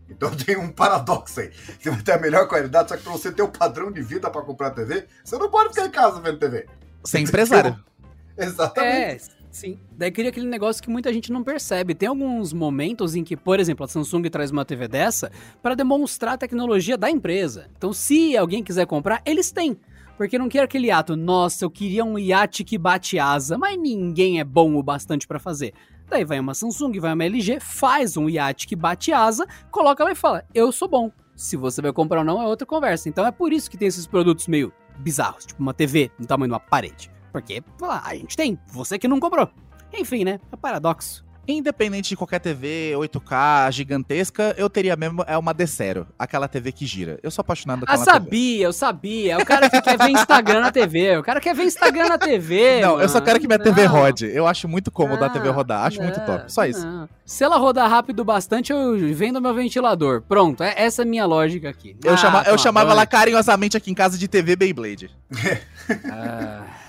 [0.09, 1.51] Então tem um paradoxo aí.
[1.79, 4.29] Você vai ter a melhor qualidade, só que para você ter o padrão de vida
[4.29, 6.67] para comprar TV, você não pode ficar em casa vendo TV.
[7.03, 7.77] Sem é empresário.
[8.37, 8.95] Exatamente.
[8.95, 9.17] É,
[9.51, 9.79] sim.
[9.91, 11.93] Daí cria aquele negócio que muita gente não percebe.
[11.93, 15.31] Tem alguns momentos em que, por exemplo, a Samsung traz uma TV dessa
[15.61, 17.69] para demonstrar a tecnologia da empresa.
[17.77, 19.77] Então, se alguém quiser comprar, eles têm.
[20.17, 24.39] Porque não quer aquele ato, nossa, eu queria um iate que bate asa, mas ninguém
[24.39, 25.73] é bom o bastante para fazer.
[26.09, 30.11] Daí vai uma Samsung, vai uma LG, faz um iate que bate asa, coloca lá
[30.11, 31.11] e fala: Eu sou bom.
[31.35, 33.09] Se você vai comprar ou não é outra conversa.
[33.09, 36.49] Então é por isso que tem esses produtos meio bizarros, tipo uma TV no tamanho
[36.49, 37.11] de uma parede.
[37.31, 39.49] Porque lá, a gente tem, você que não comprou.
[39.91, 40.39] Enfim, né?
[40.51, 41.25] É paradoxo.
[41.45, 46.85] Independente de qualquer TV 8K gigantesca, eu teria mesmo é uma D0, aquela TV que
[46.85, 47.19] gira.
[47.21, 48.65] Eu sou apaixonado ah, sabia, TV.
[48.65, 49.33] eu sabia.
[49.33, 51.17] É o cara que quer ver Instagram na TV.
[51.17, 52.79] O cara quer ver Instagram na TV.
[52.81, 53.03] Não, mano.
[53.03, 53.65] eu só quero que minha não.
[53.65, 54.25] TV rode.
[54.25, 55.85] Eu acho muito cômodo não, a TV rodar.
[55.85, 56.51] Acho não, muito top.
[56.51, 56.87] Só isso.
[57.25, 60.21] Se ela rodar rápido bastante, eu vendo meu ventilador.
[60.21, 61.97] Pronto, é, essa é a minha lógica aqui.
[62.03, 65.11] Eu, ah, chama, eu chamava ela carinhosamente aqui em casa de TV Beyblade.
[66.09, 66.82] ah.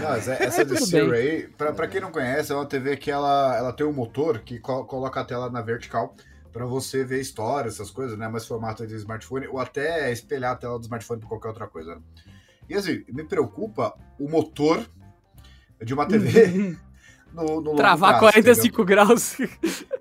[0.00, 3.10] Não, essa é, de Siri aí, pra, pra quem não conhece, é uma TV que
[3.10, 6.14] ela, ela tem um motor que co coloca a tela na vertical
[6.52, 8.28] para você ver histórias, essas coisas, né?
[8.28, 11.94] Mais formato de smartphone, ou até espelhar a tela do smartphone para qualquer outra coisa.
[11.94, 12.00] Né?
[12.68, 14.84] E assim, me preocupa o motor
[15.82, 16.76] de uma TV
[17.32, 18.84] no, no Travar prazo, 45 entendeu?
[18.84, 19.36] graus.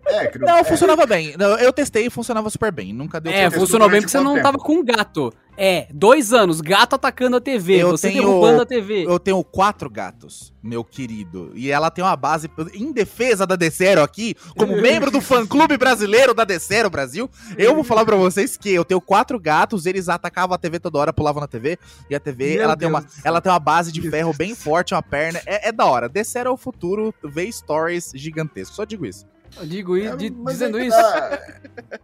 [0.09, 0.63] É, não, é...
[0.63, 1.33] funcionava bem.
[1.61, 2.93] Eu testei e funcionava super bem.
[2.93, 4.43] Nunca deu É, funcionou bem porque você não tempo?
[4.43, 5.33] tava com um gato.
[5.61, 9.03] É, dois anos, gato atacando a TV, eu você tenho, derrubando a TV.
[9.05, 11.51] Eu tenho quatro gatos, meu querido.
[11.53, 16.33] E ela tem uma base, em defesa da Decero aqui, como membro do fã-clube brasileiro
[16.33, 20.55] da Decero Brasil, eu vou falar pra vocês que eu tenho quatro gatos, eles atacavam
[20.55, 21.77] a TV toda hora, pulavam na TV,
[22.09, 25.03] e a TV, ela tem, uma, ela tem uma base de ferro bem forte, uma
[25.03, 26.07] perna, é, é da hora.
[26.07, 29.25] Decero é o futuro, vê stories gigantescos, só digo isso.
[29.57, 30.17] Eu digo isso, é,
[30.51, 30.97] dizendo é isso.
[30.97, 31.39] Tá,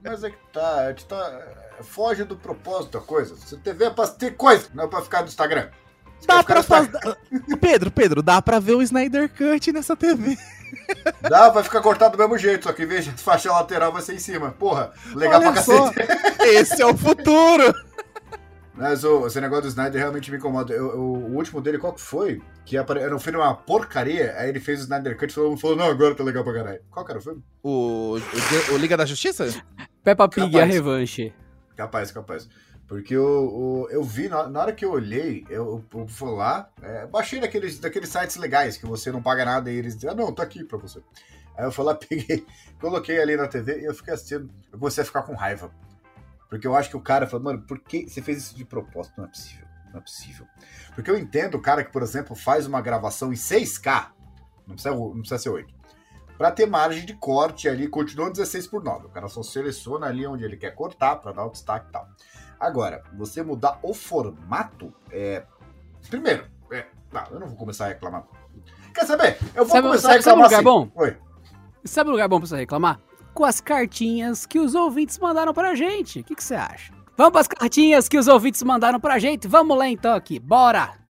[0.03, 1.41] mas é que tá, a gente tá.
[1.81, 3.35] Foge do propósito da coisa.
[3.35, 5.67] Você TV é pra ter coisa, não é pra ficar no Instagram.
[6.19, 6.91] Você dá pra fazer.
[7.59, 10.37] Pedro, Pedro, dá pra ver o Snyder Cut nessa TV.
[11.21, 14.01] Dá, vai ficar cortado do mesmo jeito, só que em vez de faixa lateral vai
[14.01, 14.51] ser em cima.
[14.51, 16.41] Porra, legal Olha pra só, cacete.
[16.41, 17.73] Esse é o futuro.
[18.77, 20.73] Mas o, esse negócio do Snyder realmente me incomoda.
[20.73, 22.41] Eu- eu- o último dele, qual que foi?
[22.65, 25.57] Que apare- era um filme uma porcaria, aí ele fez o Snyder Cut e mundo
[25.57, 26.81] falou, não, agora tá legal pra caralho.
[26.91, 27.41] Qual que era o filme?
[27.63, 29.47] O, o, o Liga da Justiça?
[30.03, 30.73] Peppa Pig e a Capaz.
[30.73, 31.33] revanche.
[31.75, 32.49] Capaz, capaz.
[32.87, 33.23] Porque o,
[33.85, 37.39] o- eu vi, na, na hora que eu olhei, eu, eu fui lá, é, baixei
[37.39, 40.43] daqueles, daqueles sites legais que você não paga nada e eles dizem, ah, não, tá
[40.43, 40.99] aqui pra você.
[41.57, 42.45] Aí eu fui lá, peguei,
[42.81, 44.49] coloquei ali na TV e eu fiquei assistindo.
[44.71, 45.71] Eu comecei a ficar com raiva.
[46.49, 49.13] Porque eu acho que o cara falou, mano, por que você fez isso de propósito?
[49.17, 50.47] Não é possível, não é possível.
[50.93, 54.11] Porque eu entendo o cara que, por exemplo, faz uma gravação em 6K,
[54.67, 55.73] não precisa, não precisa ser 8,
[56.37, 59.07] pra ter margem de corte ali, continua 16 por 9.
[59.07, 62.07] O cara só seleciona ali onde ele quer cortar pra dar o destaque e tal.
[62.59, 65.45] Agora, você mudar o formato, é.
[66.09, 66.85] Primeiro, é.
[67.11, 68.25] Não, eu não vou começar a reclamar.
[68.93, 69.37] Quer saber?
[69.53, 70.45] Eu vou Sabe- começar sabe- a sabe um reclamar.
[70.45, 70.63] lugar assim.
[70.63, 71.01] bom?
[71.01, 71.17] Oi.
[71.83, 72.99] Sabe um lugar bom pra você reclamar?
[73.35, 76.21] Com as cartinhas que os ouvintes mandaram pra gente.
[76.21, 76.93] O que você acha?
[77.17, 79.45] Vamos pras cartinhas que os ouvintes mandaram pra gente?
[79.45, 81.04] Vamos lá então aqui, bora!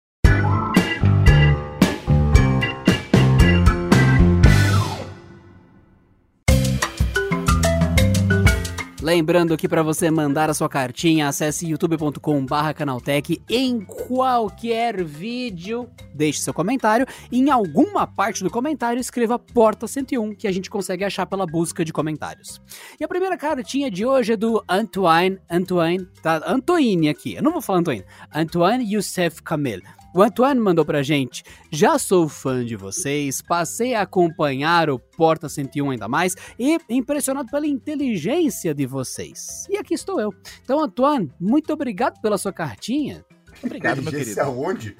[9.03, 15.89] Lembrando que para você mandar a sua cartinha, acesse youtube.com/barra canaltech em qualquer vídeo.
[16.15, 20.69] Deixe seu comentário e em alguma parte do comentário escreva Porta 101, que a gente
[20.69, 22.61] consegue achar pela busca de comentários.
[22.97, 26.41] E a primeira cartinha de hoje é do Antoine, Antoine, tá?
[26.47, 29.81] Antoine aqui, eu não vou falar Antoine, Antoine Youssef Kamel.
[30.13, 35.49] O Antoine mandou pra gente: Já sou fã de vocês, passei a acompanhar o Porta
[35.49, 39.65] 101 ainda mais e impressionado pela inteligência de vocês.
[39.69, 40.31] E aqui estou eu.
[40.61, 43.25] Então, Antoine, muito obrigado pela sua cartinha.
[43.63, 44.39] Obrigado, meu querido.
[44.41, 44.95] aonde?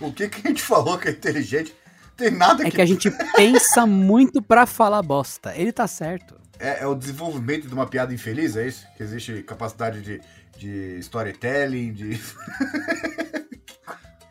[0.00, 1.74] O que, que a gente falou que é inteligente?
[2.16, 5.54] Tem nada É que a gente pensa muito pra falar bosta.
[5.56, 6.36] Ele tá certo.
[6.58, 8.86] É, é o desenvolvimento de uma piada infeliz, é isso?
[8.96, 10.20] Que existe capacidade de,
[10.58, 12.20] de storytelling, de.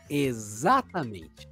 [0.09, 1.49] Exatamente.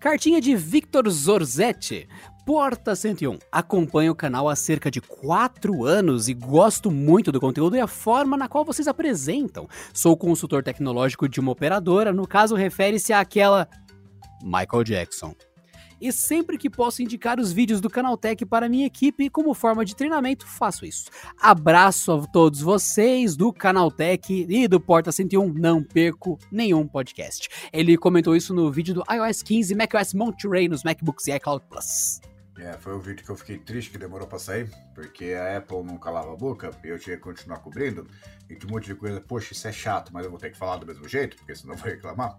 [0.00, 2.08] Cartinha de Victor Zorzetti.
[2.46, 3.38] Porta 101.
[3.52, 7.86] Acompanho o canal há cerca de 4 anos e gosto muito do conteúdo e a
[7.86, 9.68] forma na qual vocês apresentam.
[9.92, 13.68] Sou consultor tecnológico de uma operadora, no caso refere-se àquela
[14.42, 15.34] Michael Jackson.
[16.00, 19.96] E sempre que posso indicar os vídeos do Canaltech para minha equipe como forma de
[19.96, 21.10] treinamento, faço isso.
[21.40, 27.48] Abraço a todos vocês do Canaltech e do Porta 101, não perco nenhum podcast.
[27.72, 32.20] Ele comentou isso no vídeo do iOS 15 macOS Monterey nos MacBooks e iCloud Plus.
[32.58, 35.84] É, foi o vídeo que eu fiquei triste que demorou pra sair, porque a Apple
[35.84, 38.04] não calava a boca e eu tinha que continuar cobrindo.
[38.50, 40.58] E tinha um monte de coisa, poxa, isso é chato, mas eu vou ter que
[40.58, 42.36] falar do mesmo jeito, porque senão eu vou reclamar.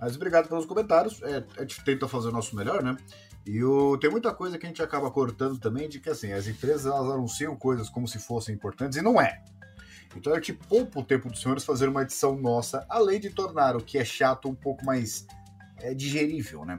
[0.00, 2.96] Mas obrigado pelos comentários, é, a gente tenta fazer o nosso melhor, né?
[3.46, 6.46] E o, tem muita coisa que a gente acaba cortando também, de que assim, as
[6.46, 9.42] empresas elas anunciam coisas como se fossem importantes e não é.
[10.16, 13.76] Então a gente poupa o tempo dos senhores fazer uma edição nossa, além de tornar
[13.76, 15.26] o que é chato um pouco mais
[15.78, 16.78] é, digerível, né?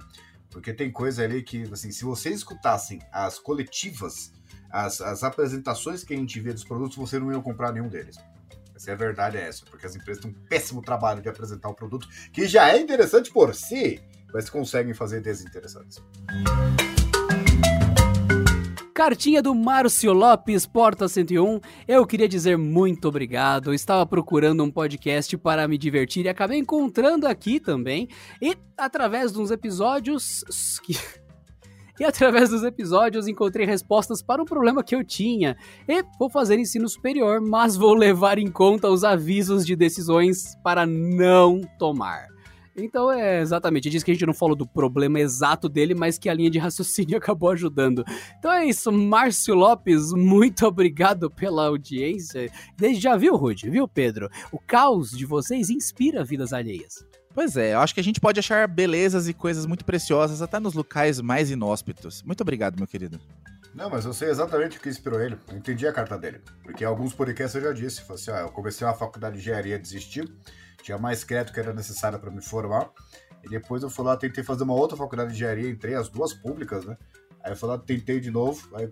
[0.49, 4.31] Porque tem coisa ali que, assim, se vocês escutassem as coletivas,
[4.71, 8.17] as, as apresentações que a gente vê dos produtos, você não ia comprar nenhum deles.
[8.75, 9.65] Essa é a verdade, é essa.
[9.65, 13.31] Porque as empresas têm um péssimo trabalho de apresentar o produto, que já é interessante
[13.31, 14.01] por si,
[14.33, 16.03] mas conseguem fazer desinteressantes.
[18.93, 21.59] Cartinha do Márcio Lopes, Porta 101.
[21.87, 23.73] Eu queria dizer muito obrigado.
[23.73, 28.07] Estava procurando um podcast para me divertir e acabei encontrando aqui também.
[28.41, 30.97] E através de uns episódios que.
[31.99, 35.55] E através dos episódios encontrei respostas para um problema que eu tinha.
[35.87, 40.85] E vou fazer ensino superior, mas vou levar em conta os avisos de decisões para
[40.85, 42.27] não tomar.
[42.77, 46.27] Então é exatamente, diz que a gente não falou do problema exato dele, mas que
[46.27, 48.03] a linha de raciocínio acabou ajudando.
[48.37, 52.51] Então é isso, Márcio Lopes, muito obrigado pela audiência.
[52.75, 54.29] Desde já viu, Rude, viu, Pedro?
[54.51, 57.05] O caos de vocês inspira vidas alheias.
[57.35, 60.57] Pois é, eu acho que a gente pode achar belezas e coisas muito preciosas até
[60.57, 62.23] nos locais mais inóspitos.
[62.23, 63.19] Muito obrigado, meu querido.
[63.73, 65.37] Não, mas eu sei exatamente o que inspirou ele.
[65.49, 66.39] Eu entendi a carta dele.
[66.63, 68.01] Porque alguns podcasts eu já disse.
[68.03, 70.23] Falei assim, ah, eu comecei uma faculdade de engenharia, desisti.
[70.81, 72.89] Tinha mais crédito que era necessário para me formar.
[73.43, 76.33] E depois eu fui lá, tentei fazer uma outra faculdade de engenharia, entrei as duas
[76.33, 76.95] públicas, né?
[77.43, 78.91] Aí eu fui lá, tentei de novo, aí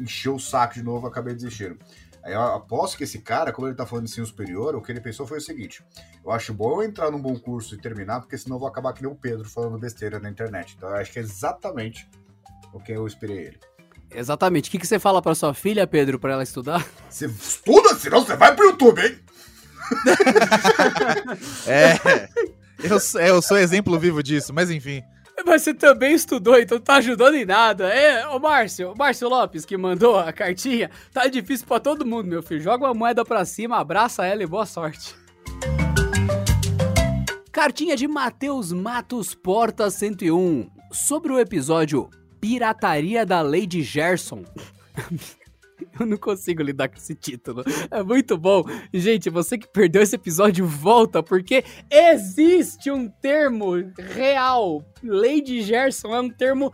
[0.00, 1.78] encheu o saco de novo, acabei desistindo.
[2.24, 4.90] Aí eu aposto que esse cara, como ele tá falando de ensino superior, o que
[4.90, 5.84] ele pensou foi o seguinte:
[6.24, 8.94] eu acho bom eu entrar num bom curso e terminar, porque senão eu vou acabar
[8.94, 10.74] que nem o Pedro falando besteira na internet.
[10.76, 12.08] Então eu acho que é exatamente
[12.72, 13.60] o que eu inspirei ele.
[14.10, 14.68] Exatamente.
[14.68, 16.86] O que, que você fala para sua filha, Pedro, para ela estudar?
[17.10, 19.18] Você estuda, senão você vai pro YouTube, hein?
[21.66, 22.28] É,
[22.82, 25.02] eu, é, eu sou exemplo vivo disso, mas enfim.
[25.46, 27.88] Mas você também estudou, então tá ajudando em nada.
[27.88, 32.26] É, o Márcio, o Márcio Lopes, que mandou a cartinha, tá difícil pra todo mundo,
[32.26, 32.60] meu filho.
[32.60, 35.14] Joga uma moeda pra cima, abraça ela e boa sorte.
[37.52, 44.44] Cartinha de Matheus Matos Porta 101 sobre o episódio Pirataria da Lady Gerson.
[45.98, 47.64] Eu não consigo lidar com esse título.
[47.90, 48.64] É muito bom.
[48.92, 54.84] Gente, você que perdeu esse episódio, volta, porque existe um termo real.
[55.02, 56.72] Lady Gerson é um termo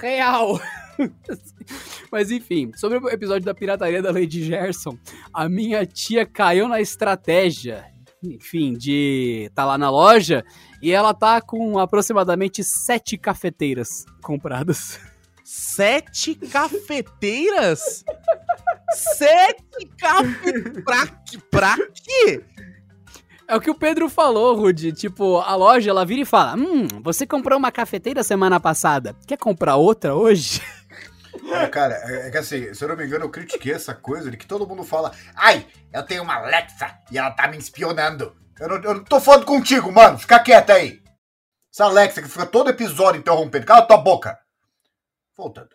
[0.00, 0.60] real.
[2.10, 4.96] Mas enfim, sobre o episódio da pirataria da Lady Gerson,
[5.32, 7.84] a minha tia caiu na estratégia,
[8.22, 10.44] enfim, de tá lá na loja
[10.82, 15.00] e ela tá com aproximadamente sete cafeteiras compradas.
[15.54, 18.02] Sete cafeteiras?
[19.18, 20.82] Sete cafeteiras?
[20.82, 21.38] Pra, quê?
[21.50, 22.44] pra quê?
[23.46, 24.92] É o que o Pedro falou, Rudy.
[24.92, 29.14] Tipo, a loja ela vira e fala: Hum, você comprou uma cafeteira semana passada.
[29.26, 30.62] Quer comprar outra hoje?
[31.50, 34.30] É, cara, é, é que assim, se eu não me engano, eu critiquei essa coisa
[34.30, 38.34] de que todo mundo fala: Ai, eu tenho uma Alexa e ela tá me espionando.
[38.58, 40.18] Eu não, eu não tô falando contigo, mano.
[40.18, 41.02] Fica quieta aí.
[41.70, 43.66] Essa Alexa que fica todo episódio interrompendo.
[43.66, 44.41] Cala tua boca.
[45.36, 45.70] Voltando.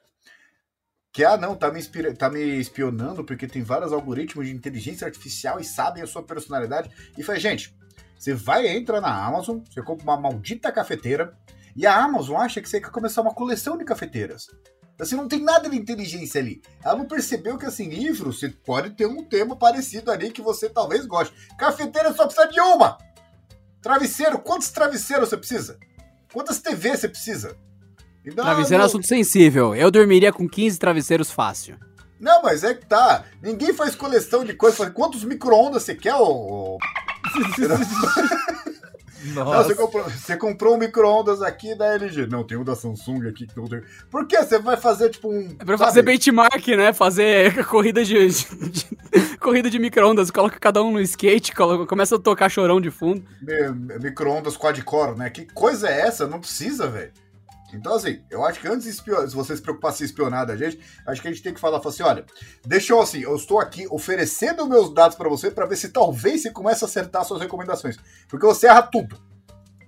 [1.12, 1.82] Que, ah, não, tá me,
[2.14, 6.92] tá me espionando porque tem vários algoritmos de inteligência artificial e sabem a sua personalidade.
[7.18, 7.76] E foi, gente,
[8.18, 11.36] você vai, entra na Amazon, você compra uma maldita cafeteira,
[11.76, 14.48] e a Amazon acha que você quer começar uma coleção de cafeteiras.
[15.00, 16.62] Assim, não tem nada de inteligência ali.
[16.84, 20.70] Ela não percebeu que, assim, livro, você pode ter um tema parecido ali que você
[20.70, 21.36] talvez goste.
[21.56, 22.98] Cafeteira só precisa de uma!
[23.80, 25.80] Travesseiro, quantos travesseiros você precisa?
[26.34, 27.56] Quantas TVs você precisa?
[28.28, 29.74] Então, Travesseiro é um assunto sensível.
[29.74, 31.78] Eu dormiria com 15 travesseiros fácil.
[32.20, 33.24] Não, mas é que tá.
[33.42, 34.90] Ninguém faz coleção de coisas.
[34.90, 36.78] Quantos micro-ondas você quer, ô?
[39.34, 42.28] Não, você, comprou, você comprou um micro-ondas aqui da LG.
[42.28, 43.82] Não, tem um da Samsung aqui que não tem.
[44.10, 44.38] Por que?
[44.38, 45.56] Você vai fazer tipo um.
[45.60, 45.90] É pra sabe?
[45.90, 46.94] fazer benchmark, né?
[46.94, 48.14] Fazer corrida de.
[48.14, 48.46] de,
[49.10, 50.32] de corrida de micro-ondas.
[50.32, 53.24] Coloca cada um no skate, coloca, começa a tocar chorão de fundo.
[54.02, 55.30] Micro-ondas quad-core, né?
[55.30, 56.28] Que coisa é essa?
[56.28, 57.12] Não precisa, velho.
[57.74, 61.22] Então, assim, eu acho que antes de você se preocupar se espionar da gente, acho
[61.22, 62.26] que a gente tem que falar, falar assim, olha,
[62.66, 66.42] deixa eu assim, eu estou aqui oferecendo meus dados para você para ver se talvez
[66.42, 67.98] você comece a acertar suas recomendações.
[68.30, 69.20] Porque você erra tudo.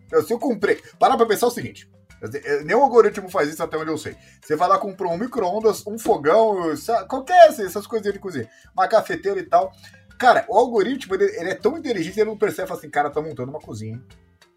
[0.06, 0.82] Então, se eu comprei...
[1.00, 1.90] Para pra pensar o seguinte,
[2.66, 4.16] Nenhum algoritmo faz isso até onde eu sei.
[4.42, 6.76] Você vai lá, comprou um micro-ondas, um fogão,
[7.08, 9.72] qualquer assim, essas coisinhas de cozinha, uma cafeteira e tal.
[10.18, 13.52] Cara, o algoritmo, ele, ele é tão inteligente, ele não percebe, assim, cara, tá montando
[13.52, 14.02] uma cozinha.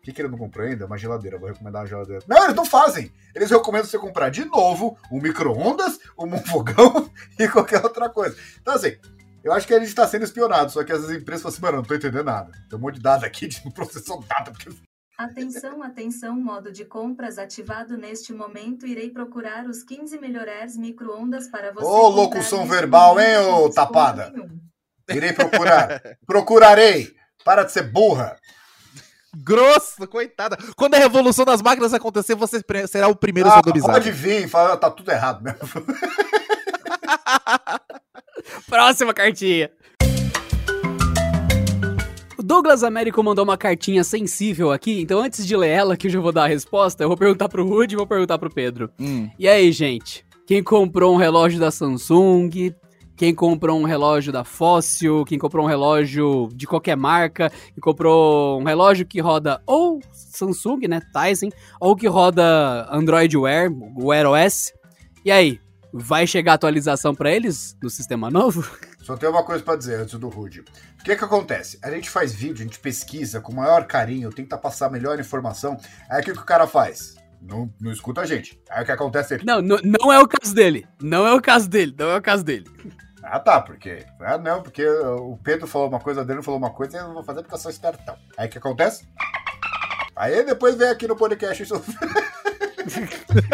[0.02, 0.84] O que, que ele não comprou ainda?
[0.84, 1.38] Uma geladeira.
[1.38, 2.24] Vou recomendar uma geladeira.
[2.26, 3.12] Não, eles não fazem.
[3.32, 8.36] Eles recomendam você comprar de novo um micro-ondas, um fogão e qualquer outra coisa.
[8.60, 8.96] Então, assim,
[9.44, 10.72] eu acho que a gente está sendo espionado.
[10.72, 12.50] Só que as empresas falam assim, mano, não tô entendendo nada.
[12.68, 14.50] Tem um monte de dados aqui, de não processou nada.
[14.50, 14.70] Porque...
[15.16, 18.88] Atenção, atenção, modo de compras ativado neste momento.
[18.88, 21.86] Irei procurar os 15 melhores micro-ondas para você.
[21.86, 24.32] Ô, locução verbal, hein, ô tapada?
[25.08, 26.02] Irei procurar.
[26.26, 27.14] Procurarei.
[27.44, 28.36] Para de ser burra
[29.36, 30.56] grosso, coitada.
[30.76, 33.92] Quando a revolução das máquinas acontecer, você será o primeiro ah, sodomizado.
[33.92, 35.58] Pode vir, fala, tá tudo errado mesmo.
[38.68, 39.70] Próxima cartinha.
[42.38, 46.10] O Douglas Américo mandou uma cartinha sensível aqui, então antes de ler ela, que eu
[46.10, 48.90] já vou dar a resposta, eu vou perguntar pro Rude e vou perguntar pro Pedro.
[48.98, 49.30] Hum.
[49.38, 50.26] E aí, gente?
[50.46, 52.74] Quem comprou um relógio da Samsung,
[53.22, 58.60] quem comprou um relógio da Fossil, quem comprou um relógio de qualquer marca, quem comprou
[58.60, 64.72] um relógio que roda ou Samsung, né, Tizen, ou que roda Android Wear, Wear OS.
[65.24, 65.60] E aí,
[65.92, 68.68] vai chegar atualização para eles no sistema novo?
[69.02, 70.64] Só tem uma coisa para dizer antes do Rude.
[71.00, 71.78] O que que acontece?
[71.80, 75.20] A gente faz vídeo, a gente pesquisa com o maior carinho, tenta passar a melhor
[75.20, 75.76] informação.
[76.10, 77.14] Aí o que, que o cara faz?
[77.40, 78.60] Não, não escuta a gente.
[78.68, 79.46] Aí o que acontece é que...
[79.46, 80.84] Não, não, não é o caso dele.
[81.00, 81.94] Não é o caso dele.
[81.96, 82.64] Não é o caso dele.
[83.22, 84.04] Ah, tá, porque.
[84.20, 87.06] Ah, não, porque o Pedro falou uma coisa, o Adriano falou uma coisa, e eu
[87.06, 88.16] não vou fazer porque eu sou espertão.
[88.36, 89.06] Aí o que acontece?
[90.14, 91.74] Aí depois vem aqui no podcast isso.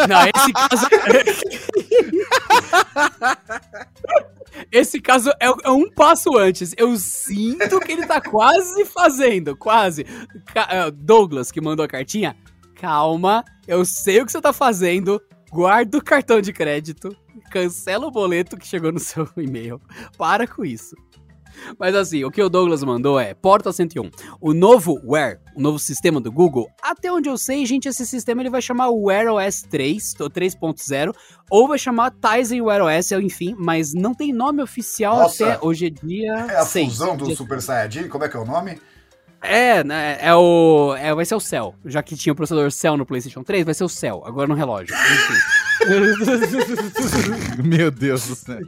[0.08, 0.88] Não, esse caso.
[4.72, 6.74] Esse caso é, é, um passo antes.
[6.76, 10.04] Eu sinto que ele tá quase fazendo, quase.
[10.54, 12.36] É, Douglas, que mandou a cartinha,
[12.74, 15.20] calma, eu sei o que você tá fazendo.
[15.50, 17.16] Guarda o cartão de crédito
[17.49, 19.80] cancela o boleto que chegou no seu e-mail.
[20.16, 20.94] Para com isso.
[21.78, 24.11] Mas assim, o que o Douglas mandou é Porta 101.
[24.40, 28.42] O novo Wear, o novo sistema do Google, até onde eu sei, gente, esse sistema
[28.42, 31.12] ele vai chamar Wear OS 3, ou 3.0,
[31.51, 35.86] ou vai chamar Tizen Wear OS, enfim, mas não tem nome oficial Nossa, até hoje
[35.86, 38.80] é dia É a 6, fusão do Super Saiyajin, como é que é o nome?
[39.40, 40.96] É, né, é o.
[40.99, 41.72] É, vai ser o Cell.
[41.84, 44.55] Já que tinha o processador Cell no PlayStation 3, vai ser o Cell, agora no
[44.55, 44.94] relógio.
[44.94, 45.34] Enfim.
[47.64, 48.59] Meu Deus do céu.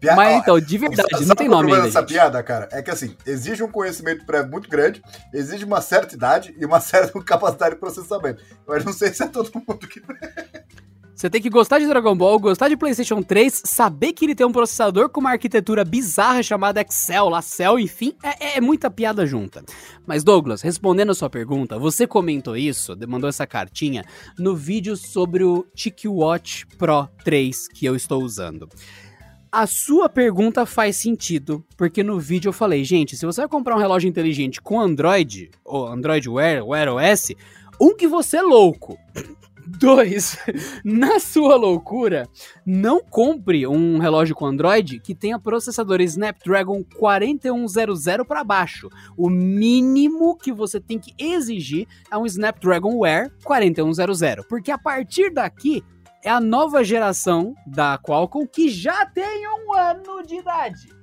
[0.00, 1.88] Pia- Mas então, de verdade, sabe não tem nome problema ainda.
[1.88, 2.08] dessa gente.
[2.12, 2.68] piada, cara?
[2.72, 6.80] É que assim, exige um conhecimento prévio muito grande, exige uma certa idade e uma
[6.82, 8.42] certa capacidade de processamento.
[8.66, 10.02] Mas não sei se é todo mundo que.
[11.22, 14.44] Você tem que gostar de Dragon Ball, gostar de PlayStation 3, saber que ele tem
[14.44, 19.24] um processador com uma arquitetura bizarra chamada Excel, lá Cell, enfim, é, é muita piada
[19.24, 19.62] junta.
[20.04, 24.04] Mas Douglas, respondendo a sua pergunta, você comentou isso, mandou essa cartinha
[24.36, 28.68] no vídeo sobre o TicWatch Pro 3 que eu estou usando.
[29.52, 33.76] A sua pergunta faz sentido, porque no vídeo eu falei, gente, se você vai comprar
[33.76, 37.28] um relógio inteligente com Android, ou Android Wear, Wear OS,
[37.80, 38.98] um que você é louco.
[39.66, 40.38] Dois,
[40.84, 42.28] na sua loucura,
[42.66, 48.88] não compre um relógio com Android que tenha processador Snapdragon 4100 para baixo.
[49.16, 55.32] O mínimo que você tem que exigir é um Snapdragon Wear 4100, porque a partir
[55.32, 55.84] daqui
[56.24, 61.01] é a nova geração da Qualcomm que já tem um ano de idade.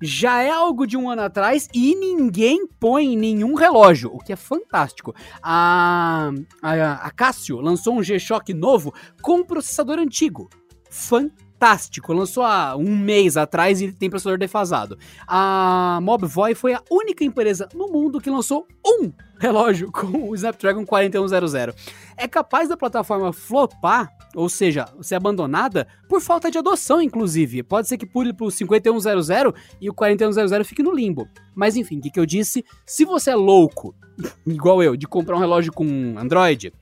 [0.00, 4.36] Já é algo de um ano atrás e ninguém põe nenhum relógio, o que é
[4.36, 5.14] fantástico.
[5.42, 6.30] A,
[6.62, 10.48] a, a Casio lançou um G-Shock novo com processador antigo.
[10.88, 12.12] Fantástico.
[12.12, 14.96] Lançou há um mês atrás e tem processador defasado.
[15.26, 20.84] A Mobvoi foi a única empresa no mundo que lançou um relógio com o Snapdragon
[20.84, 21.72] 4100.
[22.16, 27.62] É capaz da plataforma flopar, ou seja, ser abandonada, por falta de adoção, inclusive.
[27.62, 31.28] Pode ser que pule pro 5100 e o 4100 fique no limbo.
[31.54, 32.64] Mas enfim, o que, que eu disse?
[32.86, 33.94] Se você é louco,
[34.46, 35.84] igual eu, de comprar um relógio com
[36.18, 36.72] Android,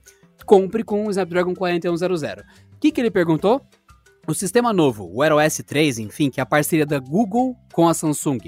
[0.45, 2.31] compre com o Snapdragon 4100.
[2.77, 3.61] O que, que ele perguntou?
[4.27, 7.87] O sistema novo, o Wear OS 3, enfim, que é a parceria da Google com
[7.87, 8.39] a Samsung.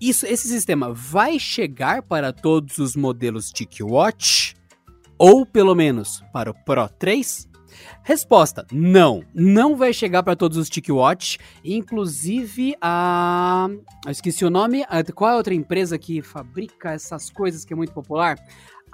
[0.00, 4.54] Isso, esse sistema vai chegar para todos os modelos TicWatch?
[5.18, 7.48] Ou pelo menos para o Pro 3?
[8.04, 13.68] Resposta: não, não vai chegar para todos os TicWatch, inclusive a.
[14.04, 14.84] Eu esqueci o nome.
[14.88, 18.38] a- Qual é a outra empresa que fabrica essas coisas que é muito popular?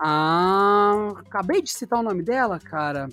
[0.01, 3.09] Ah, acabei de citar o nome dela, cara.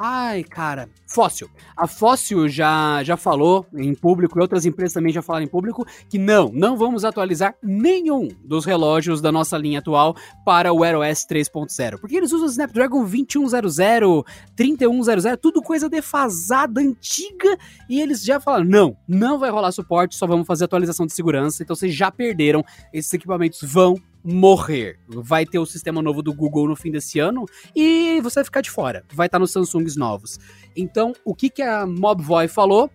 [0.00, 1.50] Ai, cara, Fóssil.
[1.76, 5.84] A Fóssil já, já falou em público e outras empresas também já falaram em público
[6.08, 10.96] que não, não vamos atualizar nenhum dos relógios da nossa linha atual para o Wear
[10.96, 14.22] OS 3.0, porque eles usam Snapdragon 2100,
[14.54, 20.26] 3100, tudo coisa defasada, antiga, e eles já falaram, não, não vai rolar suporte, só
[20.28, 23.96] vamos fazer atualização de segurança, então vocês já perderam, esses equipamentos vão
[24.28, 24.98] morrer.
[25.08, 28.60] Vai ter o sistema novo do Google no fim desse ano e você vai ficar
[28.60, 29.02] de fora.
[29.14, 30.38] Vai estar nos Samsungs novos.
[30.76, 32.90] Então, o que, que a Mobvoi falou?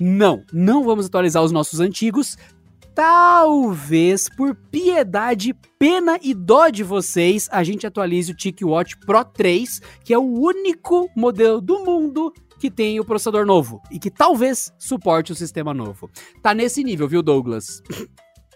[0.00, 2.38] Não, não vamos atualizar os nossos antigos.
[2.94, 9.80] Talvez por piedade, pena e dó de vocês, a gente atualize o TicWatch Pro 3,
[10.02, 14.72] que é o único modelo do mundo que tem o processador novo e que talvez
[14.78, 16.10] suporte o sistema novo.
[16.42, 17.82] Tá nesse nível, viu, Douglas?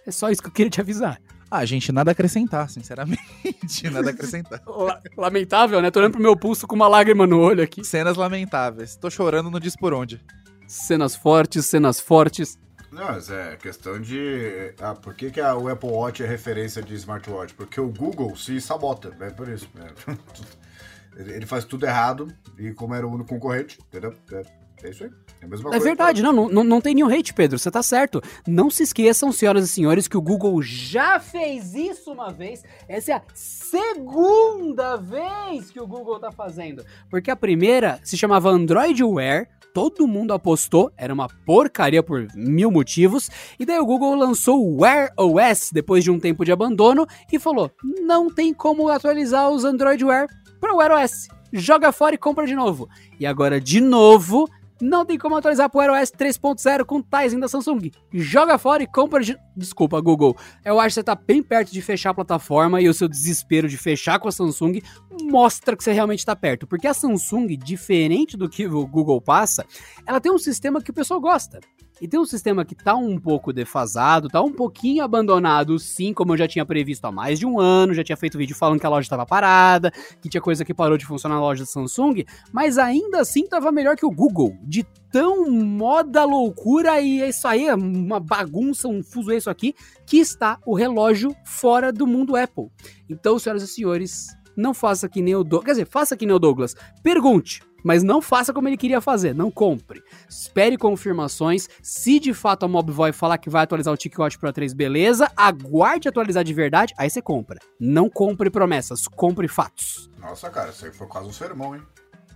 [0.07, 1.19] É só isso que eu queria te avisar.
[1.57, 3.21] Ah, gente, nada a acrescentar, sinceramente.
[3.91, 4.61] nada a acrescentar.
[4.67, 5.91] La- Lamentável, né?
[5.91, 7.85] Tô olhando pro meu pulso com uma lágrima no olho aqui.
[7.85, 8.97] Cenas lamentáveis.
[8.97, 10.21] Tô chorando, não diz por onde.
[10.67, 12.59] Cenas fortes, cenas fortes.
[12.91, 14.73] Não, mas é questão de.
[14.81, 17.55] Ah, por que, que a- o Apple Watch é referência de smartwatch?
[17.55, 19.69] Porque o Google se sabota, é por isso.
[21.17, 22.27] Ele ele faz tudo errado
[22.59, 24.13] e como era o único concorrente, entendeu?
[24.33, 24.43] É,
[24.83, 25.11] é isso aí.
[25.41, 25.85] É, a mesma É coisa.
[25.85, 28.21] verdade, não, não, não- não tem nenhum hate, Pedro, você tá certo.
[28.47, 32.63] Não se esqueçam, senhoras e senhores, que o Google já fez isso uma vez.
[32.89, 36.85] Essa é a segunda vez que o Google tá fazendo.
[37.11, 42.71] Porque a primeira se chamava Android Wear, todo mundo apostou, era uma porcaria por mil
[42.71, 43.29] motivos.
[43.59, 47.39] E daí o Google lançou o Wear OS depois de um tempo de abandono e
[47.39, 47.71] falou:
[48.03, 50.27] não tem como atualizar os Android Wear
[50.61, 51.29] para o Wear OS.
[51.53, 52.89] Joga fora e compra de novo.
[53.19, 54.49] E agora, de novo,
[54.85, 57.91] não tem como atualizar para o Wear OS 3.0 com Tizen da Samsung.
[58.13, 59.37] Joga fora e compra de...
[59.57, 60.37] Desculpa, Google.
[60.63, 63.67] Eu acho que você tá bem perto de fechar a plataforma e o seu desespero
[63.67, 64.83] de fechar com a Samsung
[65.23, 66.67] mostra que você realmente tá perto.
[66.67, 69.65] Porque a Samsung, diferente do que o Google passa,
[70.07, 71.61] ela tem um sistema que o pessoal gosta.
[72.01, 76.33] E tem um sistema que tá um pouco defasado, tá um pouquinho abandonado, sim, como
[76.33, 78.87] eu já tinha previsto há mais de um ano, já tinha feito vídeo falando que
[78.87, 82.25] a loja estava parada, que tinha coisa que parou de funcionar na loja da Samsung,
[82.53, 87.47] mas ainda assim tava melhor que o Google, de tão moda loucura e é isso
[87.47, 89.75] aí, é uma bagunça, um fuso isso aqui,
[90.05, 92.67] que está o relógio fora do mundo Apple.
[93.09, 94.27] Então, senhoras e senhores,
[94.57, 98.03] não faça que nem o Douglas, quer dizer, faça que nem o Douglas, pergunte, Mas
[98.03, 100.03] não faça como ele queria fazer, não compre.
[100.29, 101.69] Espere confirmações.
[101.83, 105.31] Se de fato a Mobvoi falar que vai atualizar o TicWatch Pro 3, beleza.
[105.37, 107.61] Aguarde atualizar de verdade, aí você compra.
[107.79, 110.11] Não compre promessas, compre fatos.
[110.19, 111.83] Nossa, cara, isso aí foi quase um sermão, hein?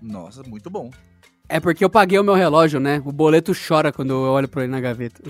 [0.02, 0.90] Nossa, muito bom.
[1.48, 3.00] É porque eu paguei o meu relógio, né?
[3.06, 5.22] O boleto chora quando eu olho pra ele na gaveta.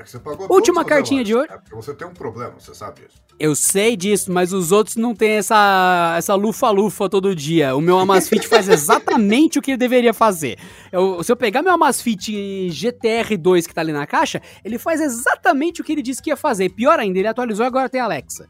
[0.00, 1.48] É que você pagou Última cartinha de hoje.
[1.52, 3.20] É porque você tem um problema, você sabe disso.
[3.38, 7.74] Eu sei disso, mas os outros não têm essa essa lufa-lufa todo dia.
[7.76, 10.58] O meu Amazfit faz exatamente o que ele deveria fazer.
[10.90, 12.32] Eu- se eu pegar meu Amazfit
[12.70, 16.36] GTR2 que tá ali na caixa, ele faz exatamente o que ele disse que ia
[16.36, 16.70] fazer.
[16.70, 18.48] Pior ainda, ele atualizou e agora tem Alexa.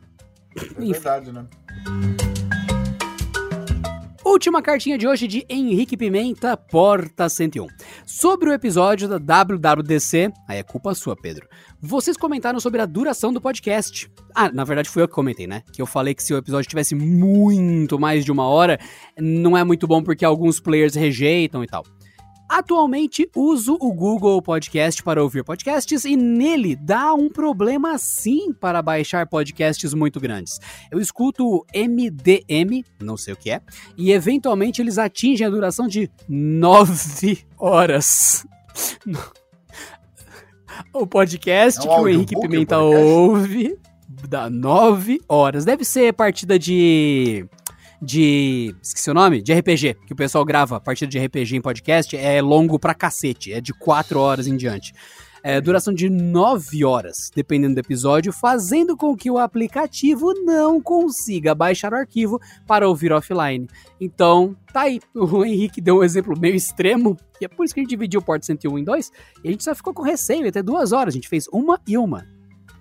[0.56, 1.46] É verdade, né?
[4.30, 7.66] Última cartinha de hoje de Henrique Pimenta, Porta 101.
[8.06, 11.48] Sobre o episódio da WWDC, aí é culpa sua, Pedro.
[11.82, 14.08] Vocês comentaram sobre a duração do podcast.
[14.32, 15.64] Ah, na verdade fui eu que comentei, né?
[15.72, 18.78] Que eu falei que se o episódio tivesse muito mais de uma hora,
[19.18, 21.84] não é muito bom porque alguns players rejeitam e tal.
[22.50, 28.82] Atualmente uso o Google Podcast para ouvir podcasts e nele dá um problema sim para
[28.82, 30.58] baixar podcasts muito grandes.
[30.90, 33.60] Eu escuto o MDM, não sei o que é,
[33.96, 38.44] e eventualmente eles atingem a duração de 9 horas.
[40.94, 43.78] O podcast É um que o Henrique Pimenta ouve
[44.28, 45.64] dá 9 horas.
[45.64, 47.46] Deve ser partida de.
[48.00, 48.74] De.
[48.82, 49.42] Esqueci o nome?
[49.42, 49.96] De RPG.
[50.06, 52.16] Que o pessoal grava partida de RPG em podcast.
[52.16, 53.52] É longo pra cacete.
[53.52, 54.92] É de 4 horas em diante.
[55.42, 61.54] É, duração de 9 horas, dependendo do episódio, fazendo com que o aplicativo não consiga
[61.54, 63.66] baixar o arquivo para ouvir offline.
[63.98, 65.00] Então, tá aí.
[65.14, 68.20] O Henrique deu um exemplo meio extremo, e é por isso que a gente dividiu
[68.20, 69.10] o Porto 101 em dois,
[69.42, 71.14] e a gente só ficou com receio até duas horas.
[71.14, 72.26] A gente fez uma e uma.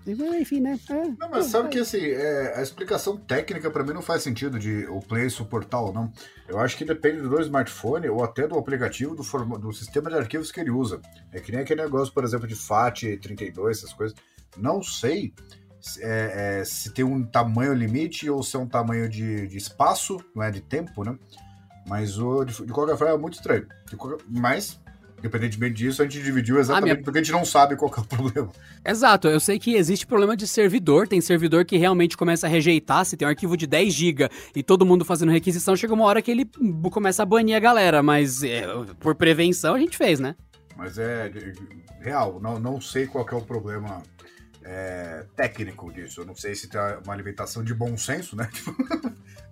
[0.08, 0.80] Enfim, né?
[0.90, 4.58] É, Não, mas sabe que assim, é, a explicação técnica pra mim não faz sentido
[4.58, 6.12] de o Play suportar ou não.
[6.48, 10.16] Eu acho que depende do smartphone ou até do aplicativo, do, forma- do sistema de
[10.16, 11.00] arquivos que ele usa.
[11.32, 14.18] É que nem aquele negócio, por exemplo, de FAT32, essas coisas.
[14.58, 15.34] Não sei
[15.80, 19.58] se, é, é, se tem um tamanho limite ou se é um tamanho de, de
[19.58, 21.18] espaço, não é de tempo, né?
[21.88, 23.68] Mas o, de, de qualquer forma é muito estranho.
[23.98, 24.80] Qualquer- mas,
[25.20, 28.04] independentemente disso, a gente dividiu exatamente minha- porque a gente não sabe qual é o
[28.06, 28.50] problema.
[28.86, 33.06] Exato, eu sei que existe problema de servidor, tem servidor que realmente começa a rejeitar,
[33.06, 36.22] se tem um arquivo de 10 GB e todo mundo fazendo requisição, chega uma hora
[36.22, 36.50] que ele
[36.92, 38.64] começa a banir a galera, mas é,
[39.00, 40.36] por prevenção a gente fez, né?
[40.76, 41.32] Mas é
[42.00, 44.02] real, não, não sei qual é o problema
[44.64, 46.22] é, técnico disso.
[46.22, 48.48] Eu não sei se tem uma limitação de bom senso, né?
[48.54, 48.76] Tipo,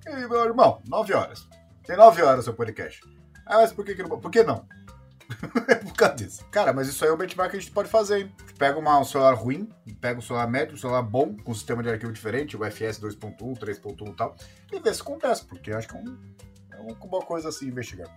[0.07, 1.47] "Ei, meu irmão, 9 horas.
[1.86, 3.01] Tem 9 horas seu podcast.
[3.45, 4.20] Ah, mas por que, que não.
[4.20, 4.65] Por que não?
[5.67, 6.45] é por causa disso.
[6.51, 8.32] Cara, mas isso aí é um benchmark que a gente pode fazer, hein?
[8.57, 9.67] Pega uma- um celular ruim,
[9.99, 13.55] pega um celular médio, um celular bom, com sistema de arquivo diferente, o FS 2.1,
[13.57, 14.36] 3.1 e tal,
[14.71, 16.17] e vê se acontece, porque eu acho que é, um,
[16.73, 18.07] é uma coisa assim investigar.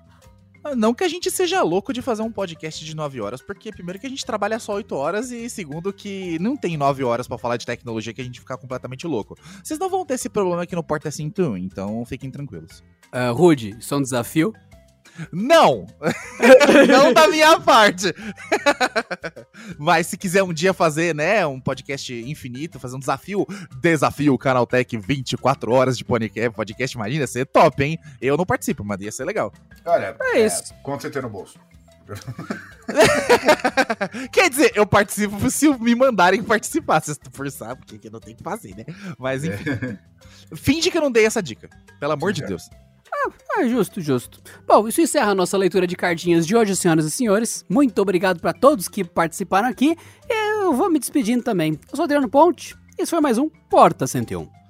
[0.63, 3.71] Ah, Não que a gente seja louco de fazer um podcast de 9 horas, porque
[3.73, 7.27] primeiro que a gente trabalha só 8 horas e segundo que não tem 9 horas
[7.27, 9.39] pra falar de tecnologia que a gente ficar completamente louco.
[9.65, 12.85] Vocês não vão ter esse problema aqui no Porta 101, então fiquem tranquilos.
[13.07, 14.53] Uh, Rude, isso é um desafio?
[15.33, 15.87] Não!
[16.89, 18.15] não da minha parte!
[19.79, 23.47] Mas se quiser um dia fazer, né, um podcast infinito, fazer um desafio,
[23.81, 27.99] desafio Canaltech 24 horas de podcast, podcast imagina, ia ser top, hein?
[28.21, 29.53] Eu não participo, mas ia ser legal.
[29.85, 30.75] Olha, É isso.
[30.83, 31.59] quanto você tem no bolso?
[34.33, 37.01] Quer dizer, eu participo se me mandarem participar.
[37.01, 38.85] Vocês forçar, porque que não tem que fazer, né?
[39.19, 39.65] Mas enfim.
[40.57, 41.69] Finge que eu não dei essa dica.
[41.99, 42.47] Pelo amor de É.
[43.13, 44.41] Ah, justo, justo.
[44.67, 47.65] Bom, isso encerra a nossa leitura de cartinhas de hoje, senhoras e senhores.
[47.69, 49.97] Muito obrigado para todos que participaram aqui.
[50.29, 51.79] Eu vou me despedindo também.
[51.91, 52.77] Eu sou Adriano Ponte.
[52.99, 54.61] Esse foi mais um Porta 101.